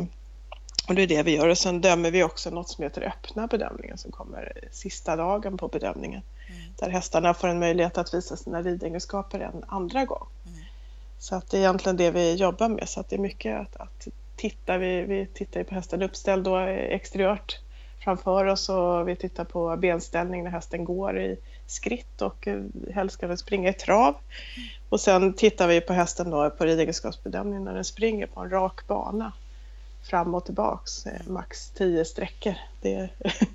och 0.88 0.94
det 0.94 1.02
är 1.02 1.06
det 1.06 1.22
vi 1.22 1.36
gör 1.36 1.48
och 1.48 1.58
sen 1.58 1.80
dömer 1.80 2.10
vi 2.10 2.22
också 2.22 2.50
något 2.50 2.68
som 2.68 2.84
heter 2.84 3.02
öppna 3.02 3.46
bedömningen 3.46 3.98
som 3.98 4.12
kommer 4.12 4.52
sista 4.70 5.16
dagen 5.16 5.56
på 5.56 5.68
bedömningen. 5.68 6.22
Mm. 6.48 6.72
Där 6.78 6.90
hästarna 6.90 7.34
får 7.34 7.48
en 7.48 7.58
möjlighet 7.58 7.98
att 7.98 8.14
visa 8.14 8.36
sina 8.36 8.62
ridegenskaper 8.62 9.40
en 9.40 9.64
andra 9.68 10.04
gång. 10.04 10.26
Mm. 10.46 10.58
Så 11.18 11.34
att 11.34 11.50
det 11.50 11.56
är 11.56 11.60
egentligen 11.60 11.96
det 11.96 12.10
vi 12.10 12.34
jobbar 12.34 12.68
med 12.68 12.88
så 12.88 13.00
att 13.00 13.10
det 13.10 13.16
är 13.16 13.20
mycket 13.20 13.60
att, 13.60 13.76
att 13.76 14.08
titta. 14.36 14.78
Vi, 14.78 15.02
vi 15.02 15.26
tittar 15.26 15.64
på 15.64 15.74
hästen 15.74 16.02
uppställd 16.02 16.44
då 16.44 16.56
exteriört 16.58 17.58
framför 18.04 18.46
oss 18.46 18.68
och 18.68 19.08
vi 19.08 19.16
tittar 19.16 19.44
på 19.44 19.76
benställning 19.76 20.44
när 20.44 20.50
hästen 20.50 20.84
går 20.84 21.18
i 21.18 21.38
skritt 21.66 22.22
och 22.22 22.48
eh, 22.48 22.62
helst 22.94 23.14
ska 23.14 23.26
den 23.26 23.38
springa 23.38 23.70
i 23.70 23.72
trav. 23.72 24.14
Och 24.88 25.00
sen 25.00 25.32
tittar 25.32 25.68
vi 25.68 25.80
på 25.80 25.92
hästen 25.92 26.30
då 26.30 26.50
på 26.50 26.64
ridegenskapsbedömningen 26.64 27.64
när 27.64 27.74
den 27.74 27.84
springer 27.84 28.26
på 28.26 28.40
en 28.40 28.50
rak 28.50 28.86
bana 28.86 29.32
fram 30.10 30.34
och 30.34 30.44
tillbaks, 30.44 31.06
eh, 31.06 31.26
max 31.26 31.70
tio 31.70 32.04
sträckor. 32.04 32.54
Det 32.80 33.08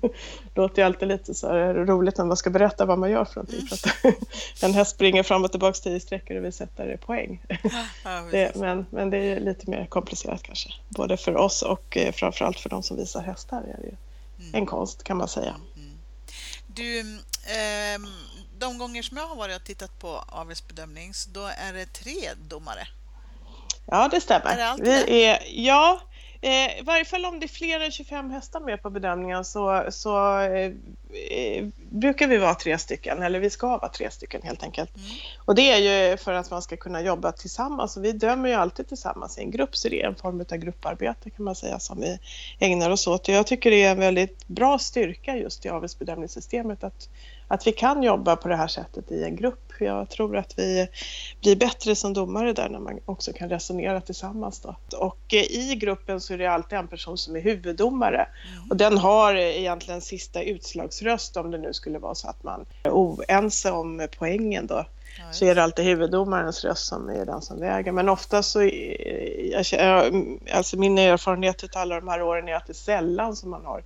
låter 0.54 0.82
ju 0.82 0.86
alltid 0.86 1.08
lite 1.08 1.34
så 1.34 1.48
roligt 1.72 2.18
när 2.18 2.24
man 2.24 2.36
ska 2.36 2.50
berätta 2.50 2.84
vad 2.84 2.98
man 2.98 3.10
gör 3.10 3.24
för 3.24 3.36
någonting. 3.36 3.58
Mm. 3.58 3.68
För 3.68 4.08
att 4.08 4.62
en 4.62 4.74
häst 4.74 4.90
springer 4.90 5.22
fram 5.22 5.44
och 5.44 5.50
tillbaks 5.50 5.80
tio 5.80 6.00
sträckor 6.00 6.36
och 6.36 6.44
vi 6.44 6.52
sätter 6.52 6.96
poäng. 6.96 7.42
Ja, 8.04 8.22
det, 8.30 8.56
men, 8.56 8.86
men 8.90 9.10
det 9.10 9.18
är 9.18 9.40
lite 9.40 9.70
mer 9.70 9.86
komplicerat 9.86 10.42
kanske, 10.42 10.70
både 10.88 11.16
för 11.16 11.36
oss 11.36 11.62
och 11.62 11.96
eh, 11.96 12.12
framförallt 12.12 12.60
för 12.60 12.70
de 12.70 12.82
som 12.82 12.96
visar 12.96 13.22
hästar. 13.22 13.58
är 13.58 13.76
det 13.82 13.86
ju. 13.86 13.94
En 14.52 14.66
konst 14.66 15.04
kan 15.04 15.16
man 15.16 15.28
säga. 15.28 15.54
Mm. 15.76 15.98
Du, 16.66 17.00
eh, 17.00 18.00
de 18.58 18.78
gånger 18.78 19.02
som 19.02 19.16
jag 19.16 19.28
har 19.28 19.36
varit 19.36 19.56
och 19.56 19.64
tittat 19.64 19.98
på 19.98 20.24
avelsbedömning, 20.28 21.12
då 21.32 21.44
är 21.46 21.72
det 21.72 21.92
tre 21.92 22.30
domare. 22.48 22.88
Ja, 23.86 24.08
det 24.08 24.20
stämmer. 24.20 24.56
Är 24.56 24.76
det 24.76 25.04
vi 25.06 25.24
är, 25.24 25.42
ja, 25.46 26.00
Eh, 26.40 26.78
I 26.78 26.82
varje 26.82 27.04
fall 27.04 27.24
om 27.24 27.40
det 27.40 27.46
är 27.46 27.48
fler 27.48 27.80
än 27.80 27.90
25 27.90 28.30
hästar 28.30 28.60
med 28.60 28.82
på 28.82 28.90
bedömningen 28.90 29.44
så, 29.44 29.84
så 29.90 30.40
eh, 30.40 30.72
eh, 31.30 31.66
brukar 31.90 32.28
vi 32.28 32.38
vara 32.38 32.54
tre 32.54 32.78
stycken, 32.78 33.22
eller 33.22 33.40
vi 33.40 33.50
ska 33.50 33.66
vara 33.66 33.88
tre 33.88 34.10
stycken 34.10 34.42
helt 34.42 34.62
enkelt. 34.62 34.96
Mm. 34.96 35.08
Och 35.44 35.54
det 35.54 35.70
är 35.70 35.78
ju 36.10 36.16
för 36.16 36.32
att 36.32 36.50
man 36.50 36.62
ska 36.62 36.76
kunna 36.76 37.02
jobba 37.02 37.32
tillsammans 37.32 37.96
och 37.96 38.04
vi 38.04 38.12
dömer 38.12 38.48
ju 38.48 38.54
alltid 38.54 38.88
tillsammans 38.88 39.38
i 39.38 39.40
en 39.40 39.50
grupp 39.50 39.76
så 39.76 39.88
det 39.88 40.02
är 40.02 40.08
en 40.08 40.14
form 40.14 40.40
av 40.50 40.56
grupparbete 40.56 41.30
kan 41.30 41.44
man 41.44 41.54
säga 41.54 41.78
som 41.78 42.00
vi 42.00 42.18
ägnar 42.58 42.90
oss 42.90 43.06
åt. 43.06 43.28
Jag 43.28 43.46
tycker 43.46 43.70
det 43.70 43.82
är 43.82 43.90
en 43.90 44.00
väldigt 44.00 44.48
bra 44.48 44.78
styrka 44.78 45.36
just 45.36 45.66
i 45.66 45.68
avelsbedömningssystemet 45.68 46.84
att 46.84 47.08
att 47.48 47.66
vi 47.66 47.72
kan 47.72 48.02
jobba 48.02 48.36
på 48.36 48.48
det 48.48 48.56
här 48.56 48.68
sättet 48.68 49.12
i 49.12 49.24
en 49.24 49.36
grupp. 49.36 49.72
Jag 49.80 50.08
tror 50.08 50.36
att 50.36 50.58
vi 50.58 50.88
blir 51.40 51.56
bättre 51.56 51.94
som 51.94 52.12
domare 52.12 52.52
där 52.52 52.68
när 52.68 52.78
man 52.78 53.00
också 53.04 53.32
kan 53.32 53.48
resonera 53.48 54.00
tillsammans. 54.00 54.60
Då. 54.60 54.76
Och 54.98 55.34
eh, 55.34 55.42
i 55.42 55.74
gruppen 55.80 56.20
så 56.20 56.34
är 56.34 56.38
det 56.38 56.46
alltid 56.46 56.78
en 56.78 56.88
person 56.88 57.18
som 57.18 57.36
är 57.36 57.40
huvuddomare 57.40 58.26
mm. 58.56 58.70
och 58.70 58.76
den 58.76 58.98
har 58.98 59.34
egentligen 59.34 60.00
sista 60.00 60.42
utslagsröst 60.42 61.36
om 61.36 61.50
det 61.50 61.58
nu 61.58 61.72
skulle 61.72 61.98
vara 61.98 62.14
så 62.14 62.28
att 62.28 62.42
man 62.42 62.66
är 62.82 62.90
oense 62.90 63.70
om 63.70 64.08
poängen 64.18 64.66
då. 64.66 64.84
Så 65.32 65.44
är 65.44 65.54
det 65.54 65.62
alltid 65.62 65.84
huvuddomarens 65.84 66.64
röst 66.64 66.86
som 66.86 67.08
är 67.08 67.26
den 67.26 67.42
som 67.42 67.60
väger. 67.60 67.92
Men 67.92 68.08
ofta 68.08 68.42
så, 68.42 68.70
jag, 69.72 70.38
alltså 70.52 70.78
min 70.78 70.98
erfarenhet 70.98 71.62
av 71.62 71.82
alla 71.82 72.00
de 72.00 72.08
här 72.08 72.22
åren 72.22 72.48
är 72.48 72.54
att 72.54 72.66
det 72.66 72.72
är 72.72 72.74
sällan 72.74 73.36
som 73.36 73.50
man 73.50 73.64
har 73.64 73.82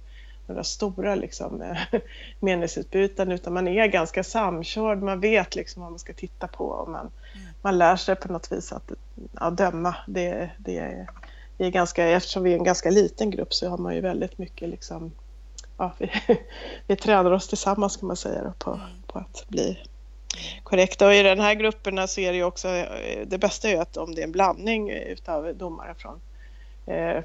några 0.53 0.65
stora 0.65 1.15
liksom, 1.15 1.63
eh, 1.63 1.77
meningsutbyten 2.41 3.33
utan 3.33 3.53
man 3.53 3.69
är 3.69 3.87
ganska 3.87 4.25
samkörd, 4.25 5.03
man 5.03 5.21
vet 5.21 5.55
liksom 5.55 5.83
vad 5.83 5.91
man 5.91 5.99
ska 5.99 6.13
titta 6.13 6.49
på 6.49 6.65
och 6.65 6.89
man, 6.89 7.11
mm. 7.35 7.47
man 7.63 7.79
lär 7.79 7.97
sig 7.97 8.17
på 8.17 8.33
något 8.33 8.53
vis 8.53 8.73
att 8.73 8.91
ja, 9.41 9.51
döma. 9.51 9.95
Det, 10.07 10.51
det 10.59 10.79
är, 10.79 11.09
vi 11.57 11.67
är 11.67 11.71
ganska, 11.71 12.09
eftersom 12.09 12.43
vi 12.43 12.53
är 12.53 12.57
en 12.57 12.65
ganska 12.65 12.91
liten 12.91 13.31
grupp 13.31 13.55
så 13.55 13.69
har 13.69 13.79
man 13.79 13.95
ju 13.95 14.01
väldigt 14.01 14.39
mycket 14.39 14.69
liksom, 14.69 15.13
ja, 15.79 15.93
vi, 15.99 16.11
vi 16.87 16.97
tränar 16.97 17.31
oss 17.31 17.49
tillsammans 17.49 17.97
kan 17.97 18.07
man 18.07 18.17
säga 18.17 18.43
då, 18.43 18.53
på, 18.59 18.81
på 19.07 19.19
att 19.19 19.45
bli 19.49 19.79
korrekta. 20.63 21.07
Och 21.07 21.15
i 21.15 21.23
den 21.23 21.41
här 21.41 21.55
grupperna 21.55 22.07
så 22.07 22.21
är 22.21 22.33
det 22.33 22.37
ju 22.37 22.45
också, 22.45 22.69
eh, 22.69 23.27
det 23.27 23.39
bästa 23.39 23.69
är 23.69 23.73
ju 23.73 23.79
att 23.79 23.97
om 23.97 24.15
det 24.15 24.21
är 24.21 24.25
en 24.25 24.33
blandning 24.33 24.91
eh, 24.91 25.13
utav 25.13 25.57
domare 25.57 25.95
från 25.95 26.21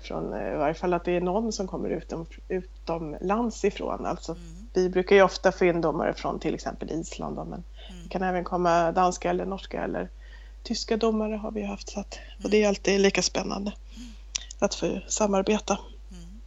från 0.02 0.34
eh, 0.34 0.54
i 0.54 0.58
varje 0.58 0.74
fall 0.74 0.94
att 0.94 1.06
det 1.06 1.12
är 1.12 1.22
någon 1.22 1.54
som 1.54 1.68
kommer 1.68 1.90
utom, 1.90 2.26
utomlands 2.48 3.66
ifrån. 3.66 4.06
Alltså, 4.06 4.32
mm. 4.32 4.68
Vi 4.74 4.90
brukar 4.90 5.16
ju 5.16 5.22
ofta 5.22 5.52
få 5.52 5.66
in 5.66 5.82
domare 5.82 6.14
från 6.14 6.40
till 6.40 6.54
exempel 6.54 6.92
Island 6.92 7.36
då, 7.36 7.44
men 7.44 7.64
mm. 7.90 8.04
det 8.04 8.10
kan 8.10 8.24
även 8.24 8.44
komma 8.44 8.92
danska 8.92 9.30
eller 9.30 9.46
norska 9.46 9.84
eller 9.84 10.10
tyska 10.64 10.98
domare 10.98 11.36
har 11.36 11.52
vi 11.52 11.64
haft. 11.64 11.90
Så 11.90 12.00
att, 12.00 12.20
och 12.44 12.50
det 12.50 12.58
är 12.58 12.62
mm. 12.62 12.70
alltid 12.70 13.02
lika 13.02 13.22
spännande 13.22 13.72
mm. 13.96 14.10
att 14.60 14.76
få 14.76 15.00
samarbeta. 15.08 15.80
Mm. 16.12 16.42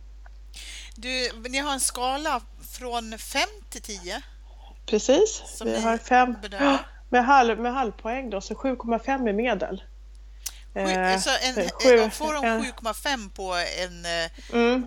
Du, 0.96 1.30
ni 1.48 1.58
har 1.58 1.72
en 1.72 1.80
skala 1.80 2.40
från 2.78 3.18
5 3.18 3.42
till 3.70 3.82
10? 3.82 4.22
Precis, 4.86 5.62
vi 5.64 5.80
har 5.80 5.98
fem 5.98 6.36
med, 7.08 7.24
halv, 7.24 7.60
med 7.60 7.72
halvpoäng 7.72 8.30
då, 8.30 8.40
så 8.40 8.54
7,5 8.54 9.28
är 9.28 9.32
medel. 9.32 9.82
Eh, 10.74 11.18
så 11.18 11.30
en, 11.30 11.54
sju, 11.54 12.10
får 12.10 12.34
de 12.34 12.44
7,5 12.44 13.30
på 13.30 13.54
en 13.54 14.04
eh, 14.04 14.58
mm. 14.60 14.86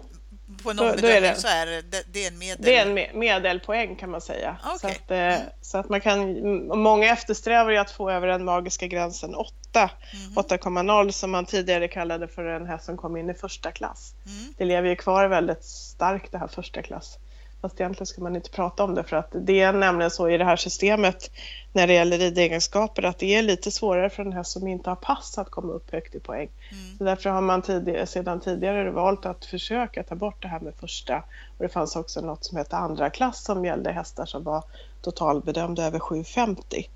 på 0.64 0.72
en 0.72 0.80
ombedömning 0.80 1.36
så 1.36 1.48
är 1.48 1.66
det, 1.66 2.04
det 2.14 2.24
är 2.24 2.28
en 2.28 2.38
medel? 2.38 2.66
Det 2.66 2.76
är 2.76 2.86
en 2.86 3.20
medelpoäng 3.20 3.96
kan 3.96 4.10
man 4.12 4.22
säga. 4.22 4.58
Okay. 4.66 4.78
Så, 4.80 4.88
att, 4.88 5.12
mm. 5.12 5.42
så 5.62 5.78
att 5.78 5.90
man 5.90 6.02
kan, 6.02 6.68
många 6.68 7.12
eftersträvar 7.12 7.72
ju 7.72 7.78
att 7.78 7.92
få 7.92 8.10
över 8.10 8.28
den 8.28 8.46
magiska 8.46 8.88
gränsen 8.88 9.36
8, 9.36 9.90
mm. 10.14 10.34
8,0 10.34 11.12
som 11.12 11.32
man 11.32 11.46
tidigare 11.46 11.88
kallade 11.88 12.28
för 12.28 12.46
en 12.46 12.66
häst 12.66 12.86
som 12.86 12.98
kom 12.98 13.18
in 13.18 13.30
i 13.30 13.34
första 13.34 13.72
klass. 13.72 14.14
Mm. 14.26 14.54
Det 14.58 14.66
lever 14.66 14.90
ju 14.90 14.96
kvar 14.96 15.28
väldigt 15.28 15.64
starkt 15.64 16.32
det 16.32 16.38
här 16.38 16.48
första 16.48 16.82
klass. 16.82 17.18
Fast 17.64 17.80
egentligen 17.80 18.06
ska 18.06 18.22
man 18.22 18.36
inte 18.36 18.50
prata 18.50 18.84
om 18.84 18.96
det 18.96 19.04
för 19.04 19.18
att 19.18 19.30
det 19.32 19.62
är 19.62 19.74
nämligen 19.74 20.12
så 20.12 20.30
i 20.30 20.38
det 20.38 20.46
här 20.46 20.56
systemet 20.56 21.32
när 21.74 21.88
det 21.88 21.94
gäller 21.94 22.18
ridegenskaper 22.18 23.04
att 23.04 23.18
det 23.18 23.36
är 23.36 23.42
lite 23.42 23.72
svårare 23.72 24.10
för 24.10 24.26
en 24.26 24.34
häst 24.34 24.52
som 24.52 24.68
inte 24.68 24.90
har 24.90 24.96
pass 24.96 25.38
att 25.38 25.50
komma 25.50 25.74
upp 25.74 25.92
högt 25.92 26.16
i 26.16 26.20
poäng. 26.20 26.50
Mm. 26.72 26.98
Så 26.98 27.04
därför 27.04 27.30
har 27.30 27.42
man 27.42 27.62
tidigare, 27.62 28.06
sedan 28.06 28.40
tidigare 28.40 28.92
valt 28.92 29.26
att 29.26 29.46
försöka 29.46 30.04
ta 30.04 30.16
bort 30.16 30.42
det 30.42 30.48
här 30.48 30.60
med 30.60 30.74
första. 30.80 31.24
Och 31.58 31.64
det 31.64 31.70
fanns 31.70 31.96
också 31.96 32.22
något 32.22 32.46
som 32.46 32.58
hette 32.58 32.78
andra 32.78 33.10
klass 33.10 33.44
som 33.44 33.66
gällde 33.66 33.92
hästar 33.92 34.26
som 34.26 34.44
var 34.44 34.64
totalbedömda 35.02 35.86
över 35.86 36.00
750. 36.00 36.90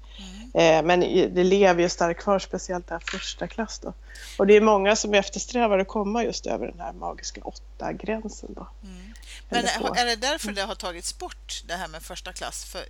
Mm. 0.54 0.86
Men 0.86 1.00
det 1.34 1.44
lever 1.44 1.82
ju 1.82 1.90
starkt 1.90 2.22
kvar, 2.22 2.40
speciellt 2.40 2.88
där 2.88 3.00
första 3.00 3.48
klass 3.48 3.80
då. 3.80 3.94
Och 4.38 4.48
det 4.48 4.56
är 4.56 4.62
många 4.62 4.96
som 4.96 5.14
eftersträvar 5.14 5.80
att 5.80 5.88
komma 5.88 6.24
just 6.24 6.46
över 6.46 6.68
den 6.68 6.80
här 6.80 6.94
magiska 6.94 7.42
åtta 7.42 7.94
gränsen 7.94 8.54
då. 8.54 8.68
Mm. 8.84 9.14
Men 9.50 9.66
är 9.66 10.06
det 10.06 10.16
därför 10.16 10.52
det 10.52 10.62
har 10.62 10.76
tagits 10.76 11.18
bort 11.18 11.64
det 11.68 11.74
här 11.74 11.88
med 11.88 12.02
första 12.02 12.34
klass 12.34 12.66
för, 12.66 12.82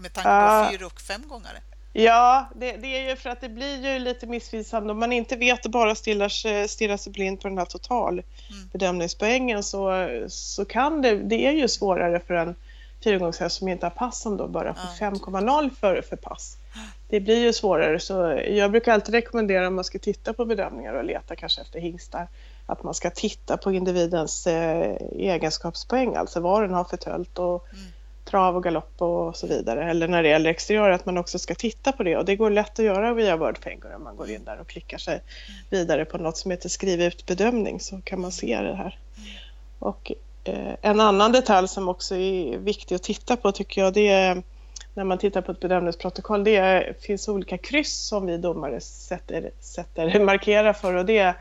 med 0.00 0.12
tanke 0.12 0.28
på 0.28 0.64
uh, 0.64 0.70
fyra 0.70 0.86
och 0.86 1.00
fem 1.00 1.22
gångare? 1.28 1.58
Ja, 1.92 2.50
det, 2.54 2.72
det, 2.72 2.86
är 2.86 3.10
ju 3.10 3.16
för 3.16 3.30
att 3.30 3.40
det 3.40 3.48
blir 3.48 3.92
ju 3.92 3.98
lite 3.98 4.26
missvisande. 4.26 4.92
Om 4.92 4.98
man 4.98 5.12
inte 5.12 5.36
vet 5.36 5.64
och 5.64 5.70
bara 5.70 5.94
stirrar, 5.94 6.66
stirrar 6.66 6.96
sig 6.96 7.12
blind 7.12 7.40
på 7.40 7.48
den 7.48 7.58
här 7.58 7.64
totalbedömningspoängen 7.64 9.56
mm. 9.56 9.62
så, 9.62 10.08
så 10.28 10.64
kan 10.64 11.02
det, 11.02 11.14
det 11.14 11.46
är 11.46 11.52
ju 11.52 11.68
svårare 11.68 12.20
för 12.26 12.34
en 12.34 12.54
fyrgångshäst 13.04 13.56
som 13.56 13.68
inte 13.68 13.86
har 13.86 13.90
pass 13.90 14.20
som 14.20 14.36
då 14.36 14.48
bara 14.48 14.74
får 14.74 14.90
ja. 15.00 15.10
5,0 15.10 15.70
för, 15.80 16.02
för 16.02 16.16
pass. 16.16 16.56
Det 17.08 17.20
blir 17.20 17.38
ju 17.38 17.52
svårare 17.52 18.00
så 18.00 18.42
jag 18.48 18.70
brukar 18.70 18.92
alltid 18.92 19.14
rekommendera 19.14 19.68
om 19.68 19.74
man 19.74 19.84
ska 19.84 19.98
titta 19.98 20.32
på 20.32 20.44
bedömningar 20.44 20.94
och 20.94 21.04
leta 21.04 21.36
kanske 21.36 21.60
efter 21.60 21.80
hingstar 21.80 22.28
att 22.66 22.82
man 22.82 22.94
ska 22.94 23.10
titta 23.10 23.56
på 23.56 23.72
individens 23.72 24.46
eh, 24.46 24.96
egenskapspoäng, 25.12 26.16
alltså 26.16 26.40
vad 26.40 26.62
den 26.62 26.74
har 26.74 26.84
för 26.84 26.96
tölt 26.96 27.38
och 27.38 27.66
mm. 27.72 27.84
trav 28.24 28.56
och 28.56 28.62
galopp 28.62 29.02
och 29.02 29.36
så 29.36 29.46
vidare. 29.46 29.90
Eller 29.90 30.08
när 30.08 30.22
det 30.22 30.28
gäller 30.28 30.50
exteriör 30.50 30.90
att 30.90 31.06
man 31.06 31.18
också 31.18 31.38
ska 31.38 31.54
titta 31.54 31.92
på 31.92 32.02
det 32.02 32.16
och 32.16 32.24
det 32.24 32.36
går 32.36 32.50
lätt 32.50 32.78
att 32.78 32.84
göra 32.84 33.14
via 33.14 33.36
Wordfinger 33.36 33.94
om 33.96 34.04
man 34.04 34.16
går 34.16 34.30
in 34.30 34.44
där 34.44 34.60
och 34.60 34.66
klickar 34.66 34.98
sig 34.98 35.14
mm. 35.14 35.60
vidare 35.70 36.04
på 36.04 36.18
något 36.18 36.36
som 36.36 36.50
heter 36.50 36.68
skriv 36.68 37.02
ut 37.02 37.26
bedömning 37.26 37.80
så 37.80 38.00
kan 38.04 38.20
man 38.20 38.32
se 38.32 38.60
det 38.60 38.74
här. 38.74 38.98
Mm. 39.16 39.28
Och 39.78 40.12
en 40.82 41.00
annan 41.00 41.32
detalj 41.32 41.68
som 41.68 41.88
också 41.88 42.14
är 42.14 42.58
viktig 42.58 42.94
att 42.94 43.02
titta 43.02 43.36
på 43.36 43.52
tycker 43.52 43.80
jag 43.80 43.92
det 43.92 44.08
är 44.08 44.42
när 44.94 45.04
man 45.04 45.18
tittar 45.18 45.40
på 45.40 45.52
ett 45.52 45.60
bedömningsprotokoll, 45.60 46.44
det 46.44 46.56
är, 46.56 46.96
finns 47.00 47.28
olika 47.28 47.58
kryss 47.58 48.08
som 48.08 48.26
vi 48.26 48.36
domare 48.36 48.80
sätter, 48.80 49.50
sätter 49.60 50.20
markerar 50.24 50.72
för 50.72 50.94
och 50.94 51.06
det 51.06 51.18
är 51.18 51.34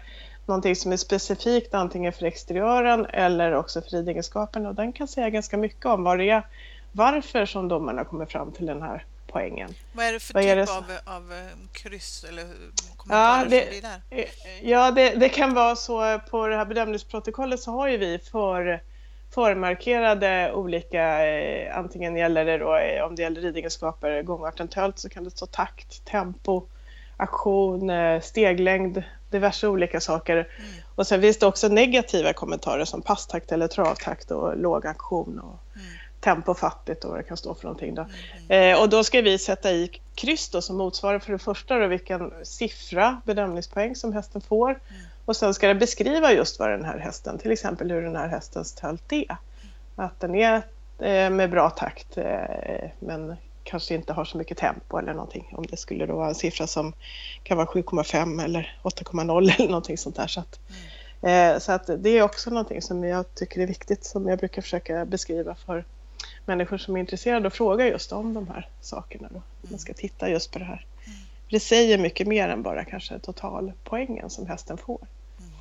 någonting 0.46 0.76
som 0.76 0.92
är 0.92 0.98
specifikt 0.98 1.74
antingen 1.74 2.14
för 2.14 2.26
exteriören 2.26 3.06
eller 3.06 3.54
också 3.54 3.82
för 3.82 3.90
ridegenskapen 3.90 4.66
och 4.66 4.76
den 4.76 4.94
kan 4.94 5.08
säga 5.08 5.30
ganska 5.30 5.58
mycket 5.58 5.86
om 5.86 6.04
vad 6.04 6.18
det 6.18 6.30
är, 6.30 6.48
varför 6.92 7.46
som 7.46 7.68
domarna 7.68 8.06
kommer 8.06 8.26
fram 8.26 8.52
till 8.52 8.66
den 8.66 8.82
här 8.82 9.06
poängen. 9.28 9.74
Vad 9.94 10.06
är 10.06 10.14
det 10.14 10.20
för 10.20 10.34
vad 10.34 10.44
typ 10.44 10.56
det? 10.56 10.72
Av, 10.72 11.16
av 11.16 11.34
eh, 11.34 11.38
kryss 11.72 12.26
eller 12.30 12.46
kommentarer 12.98 13.44
ja, 13.44 13.46
det, 13.50 13.62
som 13.62 13.70
blir 13.70 13.82
där? 13.82 14.02
Eh, 14.10 14.70
ja, 14.70 14.92
det, 14.92 15.10
det, 15.10 15.30
kan 15.30 15.54
vara 15.54 15.76
så 15.76 16.20
på 16.30 16.48
det 16.48 16.56
här 16.56 16.66
bedömningsprotokollet 16.66 17.60
så 17.60 17.72
har 17.72 17.88
ju 17.88 17.98
vi 17.98 18.20
för 18.20 18.82
förmarkerade 19.32 20.52
olika, 20.54 21.28
eh, 21.28 21.78
antingen 21.78 22.16
gäller 22.16 22.46
det 22.46 22.58
då 22.58 22.76
eh, 22.76 23.04
om 23.04 23.16
det 23.16 23.22
gäller 23.22 23.42
ridegenskaper, 23.42 24.22
gångarten 24.22 24.68
tölt 24.68 25.00
så 25.00 25.10
kan 25.10 25.24
det 25.24 25.32
stå 25.32 25.46
takt, 25.46 26.06
tempo, 26.06 26.64
aktion, 27.18 27.90
eh, 27.90 28.22
steglängd, 28.22 29.04
diverse 29.30 29.68
olika 29.68 30.00
saker. 30.00 30.36
Mm. 30.36 30.72
Och 30.96 31.08
sen 31.08 31.22
finns 31.22 31.40
det 31.40 31.46
också 31.46 31.68
negativa 31.68 32.34
kommentarer 32.34 32.86
som 32.86 33.02
passtakt 33.02 33.52
eller 33.52 33.68
travtakt 33.68 34.32
och 34.32 34.58
låg 34.58 34.88
aktion 34.88 35.40
och 35.40 35.76
mm. 35.76 35.88
tempofattigt 36.20 37.04
och 37.04 37.10
vad 37.10 37.20
det 37.20 37.24
kan 37.24 37.38
stå 37.38 37.56
för 37.56 37.64
någonting. 37.64 37.96
Då. 37.96 38.06
Mm. 38.48 38.74
Eh, 38.74 38.82
och 38.82 38.90
då 38.90 39.04
ska 39.04 39.22
vi 39.22 39.38
sätta 39.38 39.72
i 39.72 40.02
kryss 40.16 40.50
då, 40.50 40.62
som 40.62 40.78
motsvarar 40.78 41.20
för 41.20 41.32
det 41.32 41.40
första 41.40 41.80
då, 41.80 41.88
vilken 41.88 42.34
siffra, 42.44 43.22
bedömningspoäng 43.26 43.96
som 43.96 44.14
hästen 44.14 44.42
får. 44.42 44.70
Mm. 44.70 45.02
Och 45.30 45.36
sen 45.36 45.54
ska 45.54 45.68
det 45.68 45.76
beskriva 45.76 46.34
just 46.34 46.60
vad 46.60 46.70
den 46.70 46.86
här 46.86 46.98
hästen, 46.98 47.38
till 47.38 47.52
exempel 47.52 47.92
hur 47.92 48.02
den 48.02 48.16
här 48.16 48.28
hästens 48.28 48.74
tölt 48.74 49.12
är. 49.12 49.38
Att 49.96 50.20
den 50.20 50.36
är 50.36 50.56
eh, 51.00 51.30
med 51.30 51.50
bra 51.50 51.70
takt 51.70 52.18
eh, 52.18 52.90
men 53.00 53.36
kanske 53.64 53.96
inte 53.96 54.14
har 54.14 54.26
så 54.26 54.38
mycket 54.38 54.58
tempo 54.58 54.98
eller 54.98 55.14
någonting. 55.14 55.54
Om 55.58 55.66
det 55.66 55.78
skulle 55.78 56.06
då 56.06 56.16
vara 56.16 56.28
en 56.28 56.36
siffra 56.36 56.68
som 56.68 56.94
kan 57.44 57.58
vara 57.58 57.68
7,5 57.68 58.44
eller 58.44 58.80
8,0 58.84 59.54
eller 59.56 59.68
någonting 59.68 59.98
sånt 59.98 60.16
där. 60.16 60.28
Så 60.28 60.40
att, 60.40 60.60
mm. 61.22 61.60
så 61.60 61.72
att 61.72 61.90
det 61.98 62.10
är 62.10 62.22
också 62.22 62.50
någonting 62.50 62.82
som 62.82 63.04
jag 63.04 63.36
tycker 63.36 63.62
är 63.62 63.68
viktigt 63.68 64.04
som 64.04 64.28
jag 64.28 64.40
brukar 64.40 64.62
försöka 64.62 65.06
beskriva 65.06 65.56
för 65.56 65.86
människor 66.46 66.78
som 66.78 66.96
är 66.96 67.00
intresserade 67.00 67.48
och 67.48 67.54
frågar 67.54 67.86
just 67.86 68.12
om 68.12 68.34
de 68.34 68.48
här 68.48 68.70
sakerna. 68.82 69.30
Då. 69.32 69.42
Man 69.62 69.80
ska 69.80 69.94
titta 69.94 70.30
just 70.30 70.52
på 70.52 70.60
det 70.60 70.66
här. 70.66 70.86
Mm. 71.06 71.29
Det 71.50 71.60
säger 71.60 71.98
mycket 71.98 72.28
mer 72.28 72.50
än 72.50 72.64
bara 72.64 72.86
kanske 72.86 73.20
totalpoängen 73.20 74.30
som 74.30 74.48
hästen 74.48 74.78
får. 74.78 75.08
Mm. 75.40 75.52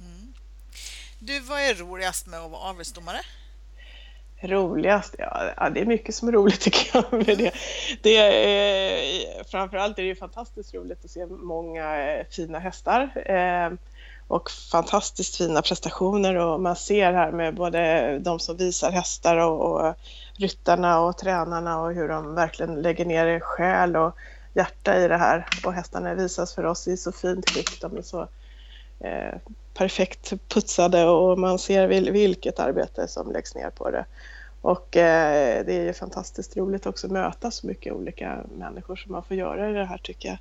mm. 0.00 0.32
Du, 1.18 1.40
vad 1.40 1.60
är 1.60 1.74
roligast 1.74 2.26
med 2.26 2.40
att 2.40 2.50
vara 2.50 2.60
avelsdomare? 2.60 3.20
Roligast? 4.42 5.14
Ja, 5.18 5.70
det 5.70 5.80
är 5.80 5.86
mycket 5.86 6.14
som 6.14 6.28
är 6.28 6.32
roligt 6.32 6.60
tycker 6.60 6.90
jag. 6.92 7.26
Med 7.26 7.38
det. 7.38 7.54
Det 8.02 8.16
är, 8.16 9.44
framförallt 9.44 9.98
är 9.98 10.02
det 10.02 10.08
ju 10.08 10.16
fantastiskt 10.16 10.74
roligt 10.74 11.04
att 11.04 11.10
se 11.10 11.26
många 11.26 12.12
eh, 12.12 12.26
fina 12.30 12.58
hästar 12.58 13.30
eh, 13.30 13.72
och 14.28 14.50
fantastiskt 14.50 15.36
fina 15.36 15.62
prestationer 15.62 16.34
och 16.34 16.60
man 16.60 16.76
ser 16.76 17.12
här 17.12 17.32
med 17.32 17.54
både 17.54 18.18
de 18.18 18.38
som 18.38 18.56
visar 18.56 18.90
hästar 18.90 19.36
och, 19.36 19.60
och 19.60 19.94
ryttarna 20.36 21.00
och 21.00 21.18
tränarna 21.18 21.80
och 21.80 21.92
hur 21.92 22.08
de 22.08 22.34
verkligen 22.34 22.82
lägger 22.82 23.04
ner 23.04 23.40
själ 23.40 23.96
och 23.96 24.16
hjärta 24.54 25.04
i 25.04 25.08
det 25.08 25.16
här 25.16 25.46
och 25.64 25.72
hästarna 25.72 26.14
visas 26.14 26.54
för 26.54 26.66
oss 26.66 26.88
i 26.88 26.96
så 26.96 27.12
fint 27.12 27.50
skick. 27.50 27.80
De 27.80 27.96
är 27.96 28.02
så 28.02 28.28
eh, 29.00 29.38
perfekt 29.74 30.32
putsade 30.48 31.04
och 31.04 31.38
man 31.38 31.58
ser 31.58 31.86
vilket 32.12 32.58
arbete 32.58 33.08
som 33.08 33.32
läggs 33.32 33.54
ner 33.54 33.70
på 33.70 33.90
det. 33.90 34.04
Och 34.62 34.96
eh, 34.96 35.64
det 35.66 35.74
är 35.74 35.84
ju 35.84 35.92
fantastiskt 35.92 36.56
roligt 36.56 36.86
också 36.86 37.06
att 37.06 37.12
möta 37.12 37.50
så 37.50 37.66
mycket 37.66 37.92
olika 37.92 38.38
människor 38.58 38.96
som 38.96 39.12
man 39.12 39.22
får 39.22 39.36
göra 39.36 39.70
i 39.70 39.72
det 39.72 39.84
här 39.84 39.98
tycker 39.98 40.28
jag. 40.28 40.38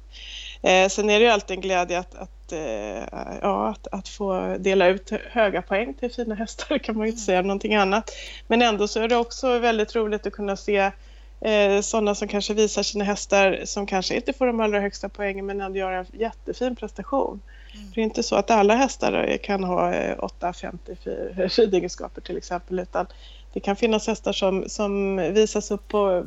Eh, 0.84 0.90
sen 0.90 1.10
är 1.10 1.20
det 1.20 1.26
ju 1.26 1.32
alltid 1.32 1.56
en 1.56 1.62
glädje 1.62 2.00
att, 2.00 2.16
att, 2.16 2.52
eh, 2.52 3.04
ja, 3.42 3.70
att, 3.70 3.88
att, 3.92 4.08
få 4.08 4.56
dela 4.60 4.88
ut 4.88 5.12
höga 5.32 5.62
poäng 5.62 5.94
till 5.94 6.12
fina 6.12 6.36
hästar, 6.36 6.78
kan 6.78 6.98
man 6.98 7.08
ju 7.08 7.12
inte 7.12 7.24
säga 7.24 7.42
någonting 7.42 7.76
annat. 7.76 8.12
Men 8.48 8.62
ändå 8.62 8.88
så 8.88 9.00
är 9.00 9.08
det 9.08 9.16
också 9.16 9.60
väldigt 9.60 9.96
roligt 9.96 10.28
att 10.28 10.34
kunna 10.34 10.56
se 10.56 10.92
eh, 11.42 11.82
sådana 11.82 12.16
som 12.16 12.28
kanske 12.28 12.54
visar 12.54 12.84
sina 12.84 13.04
hästar 13.04 13.62
som 13.66 13.86
kanske 13.86 14.16
inte 14.16 14.34
får 14.34 14.48
de 14.48 14.60
allra 14.60 14.80
högsta 14.80 15.10
poängen 15.10 15.46
men 15.46 15.62
ändå 15.62 15.80
gör 15.80 15.92
en 15.92 16.06
jättefin 16.12 16.76
prestation. 16.76 17.42
Mm. 17.74 17.92
Det 17.96 18.02
är 18.02 18.04
inte 18.04 18.24
så 18.24 18.36
att 18.36 18.52
alla 18.52 18.76
hästar 18.76 19.38
kan 19.44 19.64
ha 19.64 19.92
8,50 19.92 21.48
ridegenskaper 21.58 22.22
till 22.22 22.38
exempel 22.38 22.80
utan 22.80 23.08
det 23.54 23.60
kan 23.60 23.76
finnas 23.76 24.08
hästar 24.08 24.34
som, 24.34 24.70
som 24.70 25.18
visas 25.18 25.72
upp 25.72 25.88
på 25.88 26.26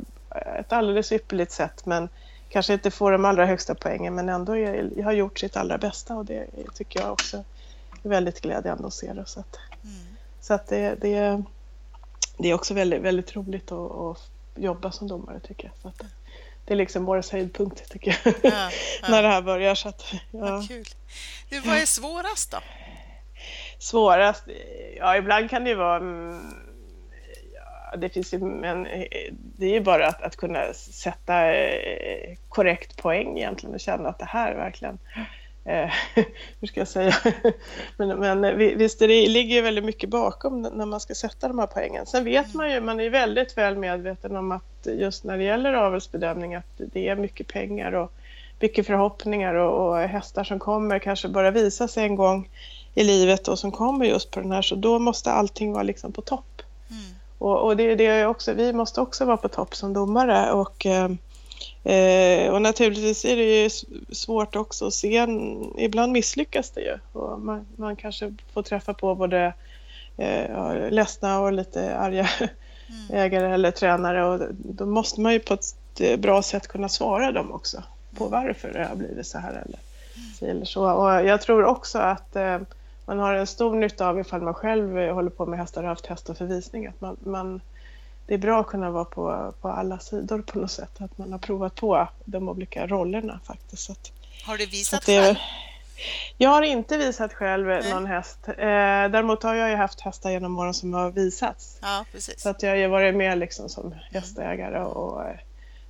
ett 0.59 0.73
alldeles 0.73 1.11
ypperligt 1.11 1.51
sätt 1.51 1.85
men 1.85 2.09
kanske 2.49 2.73
inte 2.73 2.91
får 2.91 3.11
de 3.11 3.25
allra 3.25 3.45
högsta 3.45 3.75
poängen 3.75 4.15
men 4.15 4.29
ändå 4.29 4.57
är, 4.57 5.03
har 5.03 5.11
gjort 5.11 5.39
sitt 5.39 5.57
allra 5.57 5.77
bästa 5.77 6.15
och 6.15 6.25
det 6.25 6.47
tycker 6.73 6.99
jag 6.99 7.11
också 7.11 7.43
är 8.03 8.09
väldigt 8.09 8.41
glädjande 8.41 8.87
att 8.87 8.93
se. 8.93 9.13
Det, 9.13 9.25
så 9.25 9.39
att, 9.39 9.59
mm. 9.83 9.95
så 10.41 10.53
att 10.53 10.67
det, 10.67 10.95
det, 11.01 11.43
det 12.37 12.49
är 12.49 12.53
också 12.53 12.73
väldigt, 12.73 13.01
väldigt 13.01 13.35
roligt 13.35 13.71
att, 13.71 13.91
att 13.91 14.29
jobba 14.55 14.91
som 14.91 15.07
domare 15.07 15.39
tycker 15.39 15.67
jag. 15.67 15.77
Så 15.81 15.87
att, 15.87 16.09
det 16.65 16.73
är 16.73 16.77
liksom 16.77 17.09
årets 17.09 17.31
höjdpunkt 17.31 17.91
tycker 17.91 18.19
jag, 18.23 18.33
ja, 18.41 18.69
ja. 19.01 19.09
när 19.09 19.23
det 19.23 19.27
här 19.27 19.41
börjar. 19.41 19.75
Så 19.75 19.89
att, 19.89 20.13
ja. 20.31 20.63
kul. 20.67 20.85
Du, 21.49 21.59
vad 21.59 21.77
är 21.77 21.85
svårast 21.85 22.51
då? 22.51 22.57
Svårast? 23.79 24.43
Ja, 24.97 25.17
ibland 25.17 25.49
kan 25.49 25.63
det 25.63 25.69
ju 25.69 25.75
vara 25.75 25.97
mm, 25.97 26.53
det 27.97 28.09
finns 28.09 28.33
ju, 28.33 28.39
men 28.39 28.83
det 29.31 29.65
är 29.65 29.73
ju 29.73 29.81
bara 29.81 30.07
att, 30.07 30.21
att 30.21 30.35
kunna 30.35 30.73
sätta 30.73 31.53
eh, 31.53 32.37
korrekt 32.49 32.97
poäng 32.97 33.37
egentligen 33.37 33.73
och 33.73 33.79
känna 33.79 34.09
att 34.09 34.19
det 34.19 34.25
här 34.25 34.55
verkligen 34.55 34.99
eh, 35.65 35.89
hur 36.59 36.67
ska 36.67 36.79
jag 36.79 36.87
säga? 36.87 37.15
men, 37.97 38.19
men 38.19 38.57
visst, 38.57 38.99
det 38.99 39.07
ligger 39.07 39.61
väldigt 39.61 39.85
mycket 39.85 40.09
bakom 40.09 40.61
när 40.61 40.85
man 40.85 40.99
ska 40.99 41.15
sätta 41.15 41.47
de 41.47 41.59
här 41.59 41.67
poängen. 41.67 42.05
Sen 42.05 42.23
vet 42.23 42.53
man 42.53 42.71
ju, 42.71 42.81
man 42.81 42.99
är 42.99 43.09
väldigt 43.09 43.57
väl 43.57 43.77
medveten 43.77 44.35
om 44.35 44.51
att 44.51 44.87
just 44.87 45.23
när 45.23 45.37
det 45.37 45.43
gäller 45.43 45.73
avelsbedömning 45.73 46.55
att 46.55 46.71
det 46.77 47.07
är 47.07 47.15
mycket 47.15 47.47
pengar 47.47 47.91
och 47.91 48.11
mycket 48.59 48.87
förhoppningar 48.87 49.53
och, 49.53 49.89
och 49.89 49.97
hästar 49.97 50.43
som 50.43 50.59
kommer 50.59 50.99
kanske 50.99 51.27
bara 51.27 51.51
visa 51.51 51.87
sig 51.87 52.03
en 52.03 52.15
gång 52.15 52.49
i 52.95 53.03
livet 53.03 53.47
och 53.47 53.59
som 53.59 53.71
kommer 53.71 54.05
just 54.05 54.31
på 54.31 54.41
den 54.41 54.51
här 54.51 54.61
så 54.61 54.75
då 54.75 54.99
måste 54.99 55.31
allting 55.31 55.73
vara 55.73 55.83
liksom 55.83 56.11
på 56.11 56.21
topp. 56.21 56.61
Och, 57.37 57.65
och 57.65 57.77
det 57.77 57.83
är 57.83 57.95
det 57.95 58.25
också, 58.25 58.53
vi 58.53 58.73
måste 58.73 59.01
också 59.01 59.25
vara 59.25 59.37
på 59.37 59.49
topp 59.49 59.75
som 59.75 59.93
domare 59.93 60.51
och, 60.51 60.85
eh, 61.83 61.93
eh, 61.93 62.53
och 62.53 62.61
naturligtvis 62.61 63.25
är 63.25 63.35
det 63.35 63.63
ju 63.63 63.69
svårt 64.11 64.55
också 64.55 64.87
att 64.87 64.93
se, 64.93 65.17
en, 65.17 65.65
ibland 65.79 66.11
misslyckas 66.11 66.69
det 66.69 66.81
ju 66.81 66.97
och 67.19 67.39
man, 67.39 67.65
man 67.75 67.95
kanske 67.95 68.35
får 68.53 68.61
träffa 68.61 68.93
på 68.93 69.15
både 69.15 69.53
eh, 70.17 70.89
ledsna 70.89 71.39
och 71.39 71.53
lite 71.53 71.97
arga 71.97 72.29
mm. 72.39 72.51
ägare 73.09 73.53
eller 73.53 73.71
tränare 73.71 74.25
och 74.25 74.39
då 74.51 74.85
måste 74.85 75.21
man 75.21 75.33
ju 75.33 75.39
på 75.39 75.53
ett 75.53 76.19
bra 76.19 76.41
sätt 76.41 76.67
kunna 76.67 76.89
svara 76.89 77.31
dem 77.31 77.51
också 77.51 77.83
på 78.17 78.27
varför 78.27 78.73
det 78.73 78.85
har 78.85 78.95
blivit 78.95 79.27
så 79.27 79.37
här 79.37 79.49
eller, 79.49 79.79
mm. 80.41 80.55
eller 80.55 80.65
så. 80.65 80.91
Och 80.91 81.25
jag 81.25 81.41
tror 81.41 81.65
också 81.65 81.99
att 81.99 82.35
eh, 82.35 82.59
man 83.05 83.19
har 83.19 83.33
en 83.33 83.47
stor 83.47 83.75
nytta 83.75 84.07
av 84.07 84.19
ifall 84.19 84.41
man 84.41 84.53
själv 84.53 84.97
håller 84.97 85.29
på 85.29 85.45
med 85.45 85.59
hästar 85.59 85.83
och 85.83 85.89
haft 85.89 86.05
hästar 86.05 86.33
för 86.33 86.45
visning. 86.45 86.87
Att 86.87 87.01
man, 87.01 87.17
man, 87.23 87.61
det 88.25 88.33
är 88.33 88.37
bra 88.37 88.59
att 88.59 88.67
kunna 88.67 88.91
vara 88.91 89.05
på, 89.05 89.53
på 89.61 89.67
alla 89.67 89.99
sidor 89.99 90.41
på 90.41 90.59
något 90.59 90.71
sätt. 90.71 91.01
Att 91.01 91.17
man 91.17 91.31
har 91.31 91.39
provat 91.39 91.75
på 91.75 92.07
de 92.25 92.49
olika 92.49 92.87
rollerna 92.87 93.39
faktiskt. 93.45 93.89
Att, 93.89 94.11
har 94.45 94.57
du 94.57 94.65
visat 94.65 95.03
själv? 95.03 95.35
Jag 96.37 96.49
har 96.49 96.61
inte 96.61 96.97
visat 96.97 97.33
själv 97.33 97.67
Nej. 97.67 97.93
någon 97.93 98.05
häst. 98.05 98.39
Eh, 98.47 98.55
däremot 98.55 99.43
har 99.43 99.55
jag 99.55 99.69
ju 99.69 99.75
haft 99.75 100.01
hästar 100.01 100.31
genom 100.31 100.59
åren 100.59 100.73
som 100.73 100.93
har 100.93 101.11
visats. 101.11 101.77
Ja, 101.81 102.05
precis. 102.11 102.41
Så 102.41 102.49
att 102.49 102.63
jag 102.63 102.81
har 102.81 102.87
varit 102.87 103.15
med 103.15 103.37
liksom 103.37 103.69
som 103.69 103.85
mm. 103.85 103.99
hästägare 104.11 104.83
och 104.83 105.21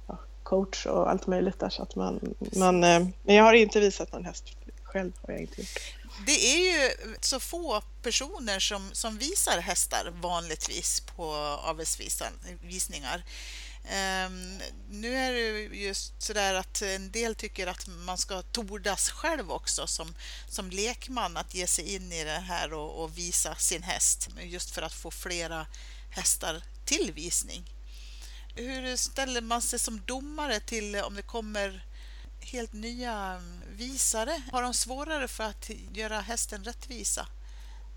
ja, 0.07 0.17
coach 0.43 0.85
och 0.85 1.09
allt 1.09 1.27
möjligt 1.27 1.59
där. 1.59 1.69
Så 1.69 1.83
att 1.83 1.95
man, 1.95 2.35
man, 2.57 2.83
eh, 2.83 3.07
men 3.23 3.35
jag 3.35 3.43
har 3.43 3.53
inte 3.53 3.79
visat 3.79 4.13
någon 4.13 4.25
häst 4.25 4.45
själv. 4.83 5.11
Har 5.27 5.33
jag 5.33 5.41
inte 5.41 5.61
gjort. 5.61 6.02
Det 6.25 6.45
är 6.45 6.57
ju 6.57 6.95
så 7.21 7.39
få 7.39 7.81
personer 8.01 8.59
som, 8.59 8.89
som 8.93 9.17
visar 9.17 9.59
hästar 9.59 10.13
vanligtvis 10.21 10.99
på 10.99 11.35
avelsvisningar. 11.63 13.23
Um, 13.83 14.61
nu 14.89 15.15
är 15.15 15.33
det 15.33 15.75
just 15.75 16.21
sådär 16.21 16.53
att 16.53 16.81
en 16.81 17.11
del 17.11 17.35
tycker 17.35 17.67
att 17.67 17.87
man 17.87 18.17
ska 18.17 18.41
tordas 18.41 19.09
själv 19.09 19.51
också 19.51 19.87
som, 19.87 20.15
som 20.49 20.69
lekman 20.69 21.37
att 21.37 21.55
ge 21.55 21.67
sig 21.67 21.95
in 21.95 22.11
i 22.11 22.23
det 22.23 22.31
här 22.31 22.73
och, 22.73 23.03
och 23.03 23.17
visa 23.17 23.55
sin 23.55 23.83
häst 23.83 24.29
just 24.41 24.71
för 24.71 24.81
att 24.81 24.93
få 24.93 25.11
flera 25.11 25.67
hästar 26.09 26.61
till 26.85 27.11
visning. 27.15 27.63
Hur 28.55 28.95
ställer 28.95 29.41
man 29.41 29.61
sig 29.61 29.79
som 29.79 30.01
domare 30.05 30.59
till 30.59 30.95
om 30.95 31.15
det 31.15 31.21
kommer 31.21 31.85
helt 32.45 32.73
nya 32.73 33.41
visare? 33.77 34.31
Har 34.51 34.61
de 34.61 34.73
svårare 34.73 35.27
för 35.27 35.43
att 35.43 35.69
göra 35.93 36.19
hästen 36.19 36.63
rättvisa? 36.63 37.27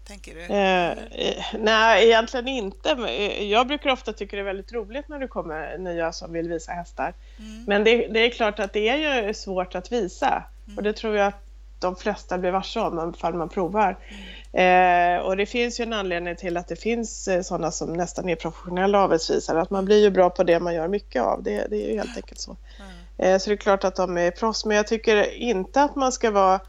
Tänker 0.06 0.34
du? 0.34 0.40
Eh, 0.40 0.90
eh 0.90 1.44
nej, 1.58 2.06
egentligen 2.06 2.48
inte. 2.48 2.90
Eh, 2.90 3.42
jag 3.42 3.66
brukar 3.66 3.90
ofta 3.90 4.12
tycka 4.12 4.36
det 4.36 4.42
är 4.42 4.44
väldigt 4.44 4.72
roligt 4.72 5.08
när 5.08 5.18
det 5.18 5.28
kommer 5.28 5.78
nya 5.78 6.12
som 6.12 6.32
vill 6.32 6.48
visa 6.48 6.72
hästar. 6.72 7.14
Mm. 7.38 7.64
Men 7.66 7.84
det, 7.84 8.06
det, 8.06 8.20
är 8.20 8.30
klart 8.30 8.58
att 8.58 8.72
det 8.72 8.88
är 8.88 9.26
ju 9.26 9.34
svårt 9.34 9.74
att 9.74 9.92
visa 9.92 10.44
mm. 10.66 10.76
och 10.76 10.82
det 10.82 10.92
tror 10.92 11.16
jag 11.16 11.26
att 11.26 11.42
de 11.80 11.96
flesta 11.96 12.38
blir 12.38 12.50
varse 12.50 12.80
om 12.80 13.12
ifall 13.16 13.34
man 13.34 13.48
provar. 13.48 13.98
Mm. 14.08 15.16
Eh, 15.16 15.20
och 15.20 15.36
det 15.36 15.46
finns 15.46 15.80
ju 15.80 15.82
en 15.82 15.92
anledning 15.92 16.36
till 16.36 16.56
att 16.56 16.68
det 16.68 16.76
finns 16.76 17.28
eh, 17.28 17.42
sådana 17.42 17.70
som 17.70 17.92
nästan 17.92 18.28
är 18.28 18.36
professionella 18.36 18.98
avelsvisare. 18.98 19.60
Att 19.60 19.70
man 19.70 19.84
blir 19.84 20.02
ju 20.02 20.10
bra 20.10 20.30
på 20.30 20.44
det 20.44 20.60
man 20.60 20.74
gör 20.74 20.88
mycket 20.88 21.22
av. 21.22 21.42
Det, 21.42 21.66
det 21.70 21.76
är 21.76 21.90
ju 21.90 21.96
helt 21.98 22.16
enkelt 22.16 22.40
så. 22.40 22.50
Eh, 22.50 22.86
så 23.16 23.50
det 23.50 23.52
är 23.52 23.56
klart 23.56 23.84
att 23.84 23.96
de 23.96 24.18
är 24.18 24.30
proffs, 24.30 24.64
men 24.64 24.76
jag 24.76 24.86
tycker 24.86 25.32
inte 25.32 25.82
att 25.82 25.96
man 25.96 26.12
ska 26.12 26.30
vara 26.30 26.60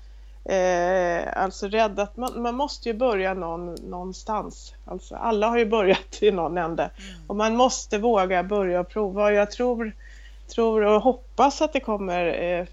eh, 0.48 1.44
alltså 1.44 1.68
rädd 1.68 2.00
att 2.00 2.18
man, 2.18 2.42
man 2.42 2.56
måste 2.56 2.90
ju 2.90 2.96
börja 2.96 3.34
någon, 3.34 3.74
någonstans. 3.74 4.74
Alltså, 4.86 5.16
alla 5.16 5.48
har 5.48 5.58
ju 5.58 5.66
börjat 5.66 6.22
i 6.22 6.32
någon 6.32 6.58
ände 6.58 6.84
mm. 6.84 7.22
och 7.28 7.36
man 7.36 7.56
måste 7.56 7.98
våga 7.98 8.44
börja 8.44 8.80
och 8.80 8.90
prova. 8.90 9.24
Och 9.24 9.34
jag 9.34 9.52
tror, 9.52 9.92
tror 10.48 10.82
och 10.84 11.02
hoppas 11.02 11.62
att 11.62 11.74
det 11.74 11.80
kommer 11.80 12.26
eh, 12.42 12.66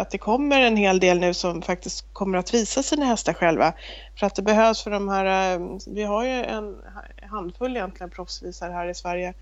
att 0.00 0.10
det 0.10 0.18
kommer 0.18 0.60
en 0.60 0.76
hel 0.76 1.00
del 1.00 1.20
nu 1.20 1.34
som 1.34 1.62
faktiskt 1.62 2.12
kommer 2.12 2.38
att 2.38 2.54
visa 2.54 2.82
sina 2.82 3.06
hästar 3.06 3.32
själva. 3.32 3.72
För 4.18 4.26
att 4.26 4.34
det 4.34 4.42
behövs 4.42 4.82
för 4.82 4.90
de 4.90 5.08
här, 5.08 5.54
eh, 5.54 5.66
vi 5.86 6.02
har 6.02 6.24
ju 6.24 6.44
en 6.44 6.76
handfull 7.22 7.76
egentligen 7.76 8.10
proffsvisare 8.10 8.72
här 8.72 8.88
i 8.88 8.94
Sverige 8.94 9.34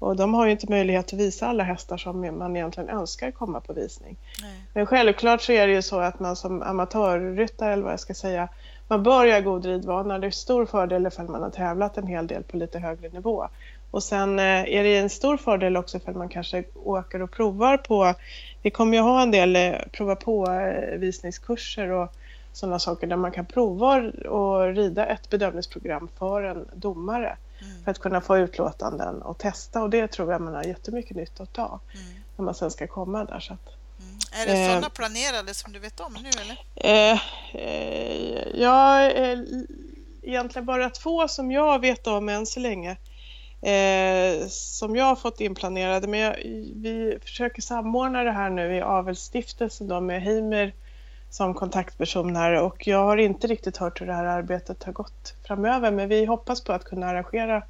och 0.00 0.16
de 0.16 0.34
har 0.34 0.46
ju 0.46 0.52
inte 0.52 0.70
möjlighet 0.70 1.06
att 1.06 1.12
visa 1.12 1.46
alla 1.46 1.64
hästar 1.64 1.96
som 1.96 2.38
man 2.38 2.56
egentligen 2.56 2.88
önskar 2.88 3.30
komma 3.30 3.60
på 3.60 3.72
visning. 3.72 4.16
Nej. 4.42 4.62
Men 4.74 4.86
självklart 4.86 5.42
så 5.42 5.52
är 5.52 5.66
det 5.66 5.72
ju 5.72 5.82
så 5.82 6.00
att 6.00 6.20
man 6.20 6.36
som 6.36 6.62
amatörryttare, 6.62 7.72
eller 7.72 7.82
vad 7.82 7.92
jag 7.92 8.00
ska 8.00 8.14
säga, 8.14 8.48
man 8.88 9.02
bör 9.02 9.24
göra 9.24 9.40
god 9.40 9.64
ridvana. 9.64 10.18
Det 10.18 10.26
är 10.26 10.30
stor 10.30 10.66
fördel 10.66 11.06
ifall 11.06 11.28
man 11.28 11.42
har 11.42 11.50
tävlat 11.50 11.98
en 11.98 12.06
hel 12.06 12.26
del 12.26 12.42
på 12.42 12.56
lite 12.56 12.78
högre 12.78 13.08
nivå. 13.08 13.48
Och 13.90 14.02
sen 14.02 14.38
eh, 14.38 14.44
är 14.44 14.82
det 14.84 14.98
en 14.98 15.10
stor 15.10 15.36
fördel 15.36 15.76
också 15.76 15.96
ifall 15.96 16.14
man 16.14 16.28
kanske 16.28 16.64
åker 16.84 17.22
och 17.22 17.30
provar 17.30 17.76
på, 17.76 18.14
vi 18.62 18.70
kommer 18.70 18.96
ju 18.96 19.02
ha 19.02 19.22
en 19.22 19.30
del 19.30 19.56
eh, 19.56 19.72
prova 19.92 20.16
på 20.16 20.50
eh, 20.50 20.98
visningskurser 20.98 21.90
och 21.90 22.12
sådana 22.52 22.78
saker 22.78 23.06
där 23.06 23.16
man 23.16 23.32
kan 23.32 23.46
prova 23.46 23.96
och 24.28 24.74
rida 24.74 25.06
ett 25.06 25.30
bedömningsprogram 25.30 26.08
för 26.18 26.42
en 26.42 26.68
domare. 26.74 27.36
Mm. 27.62 27.84
För 27.84 27.90
att 27.90 27.98
kunna 27.98 28.20
få 28.20 28.38
utlåtanden 28.38 29.22
och 29.22 29.38
testa 29.38 29.82
och 29.82 29.90
det 29.90 30.08
tror 30.08 30.32
jag 30.32 30.40
man 30.40 30.54
har 30.54 30.64
jättemycket 30.64 31.16
nytta 31.16 31.42
av 31.62 31.80
mm. 31.94 32.06
när 32.36 32.44
man 32.44 32.54
sen 32.54 32.70
ska 32.70 32.86
komma 32.86 33.24
där. 33.24 33.40
Så 33.40 33.52
att, 33.52 33.68
mm. 34.00 34.18
Är 34.32 34.46
det 34.46 34.66
sådana 34.66 34.86
eh, 34.86 34.92
planerade 34.92 35.54
som 35.54 35.72
du 35.72 35.78
vet 35.78 36.00
om 36.00 36.12
nu 36.22 36.28
eller? 36.28 36.64
Eh, 36.74 37.20
eh, 37.54 38.60
ja, 38.60 39.10
eh, 39.10 39.38
egentligen 40.22 40.66
bara 40.66 40.90
två 40.90 41.28
som 41.28 41.52
jag 41.52 41.78
vet 41.78 42.06
om 42.06 42.28
än 42.28 42.46
så 42.46 42.60
länge. 42.60 42.96
Eh, 43.62 44.46
som 44.48 44.96
jag 44.96 45.04
har 45.04 45.16
fått 45.16 45.40
inplanerade. 45.40 46.08
Men 46.08 46.20
jag, 46.20 46.36
vi 46.74 47.18
försöker 47.22 47.62
samordna 47.62 48.22
det 48.22 48.32
här 48.32 48.50
nu 48.50 48.76
i 48.76 48.80
Avelsstiftelsen 48.80 49.88
då 49.88 50.00
med 50.00 50.22
Heimer 50.22 50.74
som 51.30 51.54
kontaktperson 51.54 52.36
här 52.36 52.62
och 52.62 52.86
jag 52.86 53.04
har 53.04 53.16
inte 53.16 53.46
riktigt 53.46 53.76
hört 53.76 54.00
hur 54.00 54.06
det 54.06 54.12
här 54.12 54.24
arbetet 54.24 54.84
har 54.84 54.92
gått 54.92 55.34
framöver 55.46 55.90
men 55.90 56.08
vi 56.08 56.24
hoppas 56.24 56.64
på 56.64 56.72
att 56.72 56.84
kunna 56.84 57.06
arrangera 57.06 57.62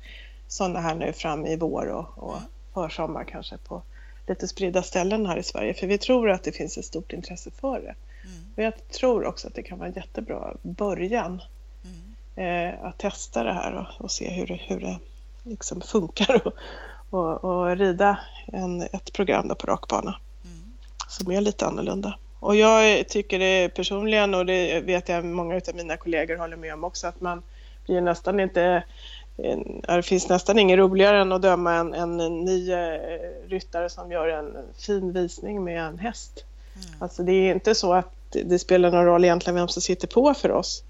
sådana 0.48 0.80
här 0.80 0.94
nu 0.94 1.12
fram 1.12 1.46
i 1.46 1.56
vår 1.56 1.86
och, 1.86 2.06
och 2.16 2.38
försommar 2.74 3.24
kanske 3.24 3.58
på 3.58 3.82
lite 4.26 4.48
spridda 4.48 4.82
ställen 4.82 5.26
här 5.26 5.36
i 5.36 5.42
Sverige 5.42 5.74
för 5.74 5.86
vi 5.86 5.98
tror 5.98 6.30
att 6.30 6.42
det 6.42 6.52
finns 6.52 6.78
ett 6.78 6.84
stort 6.84 7.12
intresse 7.12 7.50
för 7.50 7.80
det. 7.80 7.94
Mm. 8.24 8.52
Och 8.56 8.62
jag 8.62 8.88
tror 8.88 9.26
också 9.26 9.48
att 9.48 9.54
det 9.54 9.62
kan 9.62 9.78
vara 9.78 9.88
en 9.88 9.94
jättebra 9.94 10.54
början 10.62 11.42
mm. 11.84 12.74
eh, 12.74 12.84
att 12.84 12.98
testa 12.98 13.44
det 13.44 13.52
här 13.52 13.72
och, 13.74 14.04
och 14.04 14.10
se 14.10 14.30
hur, 14.30 14.46
det, 14.46 14.60
hur 14.66 14.80
det 14.80 14.98
liksom 15.42 15.80
funkar 15.80 16.46
och, 16.46 16.54
och, 17.10 17.44
och 17.44 17.76
rida 17.76 18.18
en, 18.46 18.82
ett 18.82 19.12
program 19.12 19.48
på 19.58 19.66
rakbana 19.66 20.16
mm. 20.44 20.72
som 21.08 21.32
är 21.32 21.40
lite 21.40 21.66
annorlunda. 21.66 22.18
Och 22.40 22.56
jag 22.56 23.08
tycker 23.08 23.38
det 23.38 23.68
personligen, 23.68 24.34
och 24.34 24.46
det 24.46 24.80
vet 24.80 25.08
jag 25.08 25.24
många 25.24 25.54
av 25.54 25.74
mina 25.74 25.96
kollegor 25.96 26.36
håller 26.36 26.56
med 26.56 26.74
om 26.74 26.84
också, 26.84 27.06
att 27.06 27.20
man 27.20 27.42
blir 27.86 28.00
nästan 28.00 28.40
inte 28.40 28.82
det 29.86 30.02
finns 30.02 30.28
nästan 30.28 30.58
inget 30.58 30.78
roligare 30.78 31.20
än 31.20 31.32
att 31.32 31.42
döma 31.42 31.74
en, 31.74 31.94
en 31.94 32.16
ny 32.44 32.72
eh, 32.72 32.98
ryttare 33.48 33.90
som 33.90 34.12
gör 34.12 34.28
en 34.28 34.56
fin 34.78 35.12
visning 35.12 35.64
med 35.64 35.82
en 35.82 35.98
häst. 35.98 36.44
Mm. 36.74 36.88
Alltså 36.98 37.22
det 37.22 37.32
är 37.32 37.54
inte 37.54 37.74
så 37.74 37.92
att 37.92 38.12
det 38.30 38.58
spelar 38.58 38.90
någon 38.90 39.04
roll 39.04 39.24
egentligen 39.24 39.54
vem 39.54 39.68
som 39.68 39.82
sitter 39.82 40.08
på 40.08 40.34
för 40.34 40.50
oss. 40.50 40.84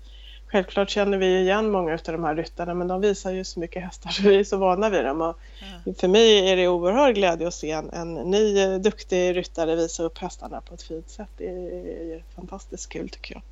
Självklart 0.53 0.91
känner 0.91 1.19
vi 1.19 1.41
igen 1.41 1.71
många 1.71 1.93
av 1.93 1.99
de 2.05 2.25
här 2.25 2.35
ryttarna 2.35 2.75
men 2.75 2.89
de 2.89 3.01
visar 3.01 3.31
ju 3.31 3.45
så 3.45 3.61
mycket 3.61 3.83
hästar 3.83 4.11
så 4.11 4.23
vi 4.23 4.41
är 4.41 4.45
så 4.45 4.57
vana 4.57 4.91
vid 4.91 5.05
dem. 5.05 5.21
Och 5.21 5.39
mm. 5.85 5.95
För 5.95 6.09
mig 6.09 6.51
är 6.51 6.57
det 6.57 6.69
oerhörd 6.69 7.15
glädje 7.15 7.49
att 7.49 7.55
se 7.55 7.71
en, 7.71 7.91
en 7.91 8.15
ny 8.15 8.79
duktig 8.79 9.37
ryttare 9.37 9.77
visa 9.77 10.03
upp 10.03 10.19
hästarna 10.19 10.61
på 10.61 10.75
ett 10.75 10.83
fint 10.83 11.11
sätt. 11.11 11.29
Det 11.37 11.49
är, 11.49 12.25
fantastiskt 12.35 12.89
kul 12.89 13.09
tycker 13.09 13.35
jag. 13.35 13.43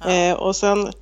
Ja. 0.00 0.30
Eh, 0.30 0.34
och 0.34 0.56
sen 0.56 0.92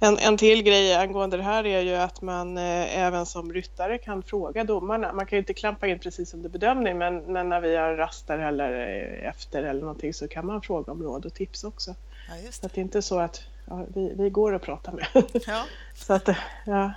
en, 0.00 0.18
en 0.18 0.36
till 0.36 0.62
grej 0.62 0.94
angående 0.94 1.36
det 1.36 1.42
här 1.42 1.66
är 1.66 1.80
ju 1.80 1.94
att 1.94 2.22
man 2.22 2.56
eh, 2.56 2.98
även 2.98 3.26
som 3.26 3.52
ryttare 3.52 3.98
kan 3.98 4.22
fråga 4.22 4.64
domarna. 4.64 5.12
Man 5.12 5.26
kan 5.26 5.36
ju 5.36 5.40
inte 5.40 5.54
klampa 5.54 5.86
in 5.86 5.98
precis 5.98 6.34
under 6.34 6.48
bedömning 6.48 6.98
men, 6.98 7.18
men 7.18 7.48
när 7.48 7.60
vi 7.60 7.76
har 7.76 7.94
raster 7.94 8.38
eller 8.38 8.72
eh, 8.72 9.28
efter 9.28 9.62
eller 9.62 9.80
någonting 9.80 10.14
så 10.14 10.28
kan 10.28 10.46
man 10.46 10.62
fråga 10.62 10.92
om 10.92 11.02
råd 11.02 11.26
och 11.26 11.34
tips 11.34 11.64
också. 11.64 11.94
Ja, 12.28 12.34
det. 12.46 12.52
Så 12.52 12.66
att 12.66 12.74
det 12.74 12.80
är 12.80 12.82
inte 12.82 13.02
så 13.02 13.18
att 13.18 13.42
ja, 13.70 13.86
vi, 13.94 14.12
vi 14.14 14.30
går 14.30 14.52
och 14.52 14.62
pratar 14.62 14.92
med. 14.92 15.06
Ja. 15.46 15.64
så 15.94 16.12
att, 16.12 16.28
ja. 16.66 16.92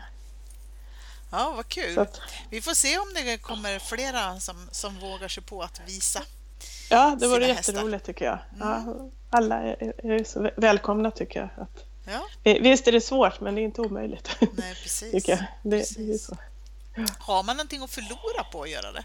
Ja, 1.32 1.54
vad 1.56 1.68
kul. 1.68 2.00
Att, 2.00 2.20
vi 2.50 2.62
får 2.62 2.74
se 2.74 2.98
om 2.98 3.14
det 3.14 3.38
kommer 3.38 3.80
flera 3.80 4.40
som, 4.40 4.56
som 4.72 5.00
vågar 5.00 5.28
sig 5.28 5.44
på 5.44 5.62
att 5.62 5.82
visa 5.86 6.22
Ja, 6.90 7.18
det 7.20 7.28
vore 7.28 7.48
jätteroligt 7.48 8.06
tycker 8.06 8.26
jag. 8.26 8.40
Mm. 8.56 8.68
Ja, 8.68 9.10
alla 9.30 9.56
är, 9.62 10.06
är 10.12 10.24
så 10.24 10.50
välkomna 10.56 11.12
tycker 11.12 11.40
jag. 11.40 11.50
Att, 11.64 11.86
Ja. 12.06 12.22
Visst 12.44 12.88
är 12.88 12.92
det 12.92 13.02
svårt, 13.02 13.42
men 13.42 13.56
det 13.56 13.62
är 13.62 13.64
inte 13.64 13.82
omöjligt. 13.82 14.30
Nej, 14.40 14.76
precis. 14.84 15.26
det, 15.26 15.48
precis. 15.64 15.98
Det 15.98 16.18
så. 16.18 16.38
Har 17.20 17.44
man 17.44 17.58
någonting 17.58 17.84
att 17.84 17.92
förlora 17.92 18.44
på 18.52 18.62
att 18.62 18.70
göra 18.70 18.92
det? 18.92 19.04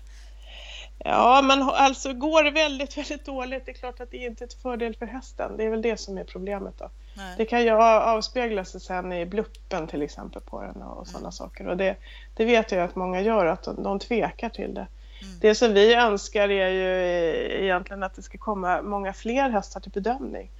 Ja, 0.98 1.42
men 1.42 1.62
alltså 1.62 2.12
går 2.12 2.44
det 2.44 2.50
väldigt, 2.50 2.98
väldigt 2.98 3.24
dåligt, 3.24 3.66
det 3.66 3.72
är 3.72 3.74
klart 3.74 4.00
att 4.00 4.10
det 4.10 4.16
inte 4.16 4.44
är 4.44 4.46
ett 4.46 4.62
fördel 4.62 4.96
för 4.96 5.06
hästen. 5.06 5.56
Det 5.56 5.64
är 5.64 5.68
väl 5.70 5.82
det 5.82 5.96
som 5.96 6.18
är 6.18 6.24
problemet 6.24 6.74
då. 6.78 6.90
Nej. 7.18 7.34
Det 7.36 7.44
kan 7.44 7.62
ju 7.62 7.70
avspegla 7.70 8.64
sig 8.64 8.80
sen 8.80 9.12
i 9.12 9.26
bluppen 9.26 9.86
till 9.86 10.02
exempel 10.02 10.42
på 10.42 10.62
den 10.62 10.82
och 10.82 11.06
sådana 11.06 11.24
mm. 11.24 11.32
saker. 11.32 11.66
Och 11.66 11.76
det, 11.76 11.96
det 12.36 12.44
vet 12.44 12.72
jag 12.72 12.80
att 12.80 12.96
många 12.96 13.20
gör, 13.20 13.46
att 13.46 13.62
de, 13.62 13.82
de 13.82 13.98
tvekar 13.98 14.48
till 14.48 14.74
det. 14.74 14.86
Mm. 15.22 15.38
Det 15.40 15.54
som 15.54 15.74
vi 15.74 15.94
önskar 15.94 16.48
är 16.48 16.68
ju 16.68 17.64
egentligen 17.64 18.02
att 18.02 18.14
det 18.14 18.22
ska 18.22 18.38
komma 18.38 18.82
många 18.82 19.12
fler 19.12 19.50
hästar 19.50 19.80
till 19.80 19.92
bedömning. 19.92 20.50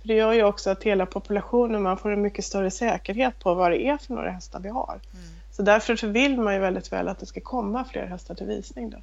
För 0.00 0.08
det 0.08 0.14
gör 0.14 0.32
ju 0.32 0.44
också 0.44 0.70
att 0.70 0.82
hela 0.82 1.06
populationen, 1.06 1.82
man 1.82 1.98
får 1.98 2.10
en 2.10 2.22
mycket 2.22 2.44
större 2.44 2.70
säkerhet 2.70 3.38
på 3.38 3.54
vad 3.54 3.70
det 3.70 3.86
är 3.86 3.96
för 3.96 4.14
några 4.14 4.30
hästar 4.30 4.60
vi 4.60 4.68
har. 4.68 5.00
Mm. 5.12 5.24
Så 5.52 5.62
därför 5.62 5.96
så 5.96 6.06
vill 6.06 6.40
man 6.40 6.54
ju 6.54 6.60
väldigt 6.60 6.92
väl 6.92 7.08
att 7.08 7.18
det 7.18 7.26
ska 7.26 7.40
komma 7.40 7.84
fler 7.84 8.06
hästar 8.06 8.34
till 8.34 8.46
visning. 8.46 8.90
Då. 8.90 8.96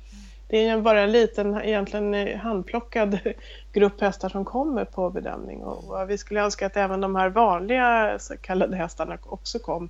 Det 0.47 0.58
är 0.58 0.75
ju 0.75 0.81
bara 0.81 1.01
en 1.01 1.12
liten, 1.12 1.62
egentligen 1.62 2.13
eh, 2.13 2.38
handplockad 2.38 3.19
grupp 3.73 4.01
hästar 4.01 4.29
som 4.29 4.45
kommer 4.45 4.86
på 4.86 5.10
bedömning 5.10 5.63
och, 5.63 6.10
vi 6.10 6.17
skulle 6.17 6.41
önska 6.41 6.65
att 6.65 6.77
även 6.77 7.01
de 7.01 7.15
här 7.15 7.29
vanliga 7.29 8.19
så 8.19 8.38
kallade 8.38 8.77
hästarna 8.77 9.17
också 9.23 9.60
kom 9.60 9.89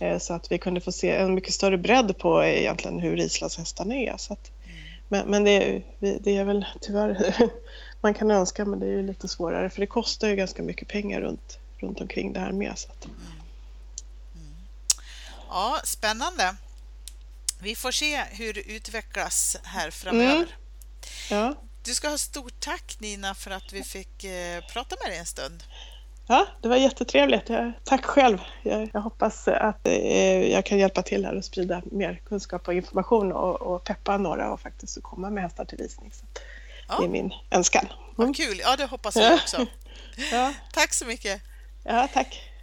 mm. 0.00 0.20
Så 0.20 0.34
att 0.34 0.52
vi 0.52 0.58
kunde 0.58 0.80
få 0.80 0.92
se 0.92 1.16
en 1.16 1.34
mycket 1.34 1.54
större 1.54 1.78
bredd 1.78 2.18
på 2.18 2.44
egentligen 2.44 2.98
hur 2.98 3.20
islandshästarna 3.20 3.94
är. 3.94 4.16
Så 4.16 4.32
att, 4.32 4.50
mm. 4.64 4.76
men, 5.08 5.30
men 5.30 5.44
det, 5.44 5.82
det, 5.98 6.36
är 6.36 6.44
väl 6.44 6.66
tyvärr 6.80 7.34
man 8.00 8.14
kan 8.14 8.30
önska 8.30 8.64
men 8.64 8.80
det 8.80 8.86
är 8.86 8.90
ju 8.90 9.02
lite 9.02 9.28
svårare 9.28 9.70
för 9.70 9.80
det 9.80 9.86
kostar 9.86 10.28
ju 10.28 10.36
ganska 10.36 10.62
mycket 10.62 10.88
pengar 10.88 11.20
runt, 11.20 11.58
runt 11.78 12.00
omkring 12.00 12.32
det 12.32 12.40
här 12.40 12.52
med. 12.52 12.72
Så 12.78 12.92
att... 12.92 13.04
mm. 13.04 13.16
Mm. 14.34 14.54
Ja, 15.48 15.80
spännande. 15.84 16.56
Vi 17.58 17.74
får 17.74 17.90
se 17.90 18.22
hur 18.30 18.52
det 18.52 18.60
utvecklas 18.60 19.56
här 19.62 19.90
framöver. 19.90 20.34
Mm. 20.34 20.48
Ja. 21.30 21.54
Du 21.82 21.94
ska 21.94 22.08
ha 22.08 22.18
stort 22.18 22.60
tack 22.60 22.96
Nina 22.98 23.34
för 23.34 23.50
att 23.50 23.72
vi 23.72 23.82
fick 23.82 24.24
eh, 24.24 24.64
prata 24.72 24.96
med 25.02 25.12
dig 25.12 25.18
en 25.18 25.26
stund. 25.26 25.62
Ja, 26.28 26.46
det 26.62 26.68
var 26.68 26.76
jättetrevligt. 26.76 27.50
Tack 27.84 28.04
själv. 28.04 28.38
Jag, 28.62 28.90
jag 28.92 29.00
hoppas 29.00 29.48
att 29.48 29.86
eh, 29.86 30.52
jag 30.52 30.66
kan 30.66 30.78
hjälpa 30.78 31.02
till 31.02 31.24
här 31.24 31.34
och 31.36 31.44
sprida 31.44 31.82
mer 31.92 32.22
kunskap 32.28 32.68
och 32.68 32.74
information 32.74 33.32
och, 33.32 33.62
och 33.62 33.84
peppa 33.84 34.18
några 34.18 34.52
och 34.52 34.60
faktiskt 34.60 35.02
komma 35.02 35.30
med 35.30 35.42
hästar 35.42 35.64
till 35.64 35.78
visning. 35.78 36.12
Så. 36.12 36.24
Ja. 36.88 36.98
Det 36.98 37.04
är 37.04 37.08
min 37.08 37.32
önskan. 37.50 37.86
Mm. 37.86 37.96
Vad 38.16 38.36
kul! 38.36 38.60
Ja, 38.64 38.76
det 38.76 38.86
hoppas 38.86 39.16
jag 39.16 39.34
också. 39.34 39.66
ja. 40.32 40.54
Tack 40.72 40.94
så 40.94 41.06
mycket! 41.06 41.42
Ja, 41.84 42.08
tack! 42.12 42.55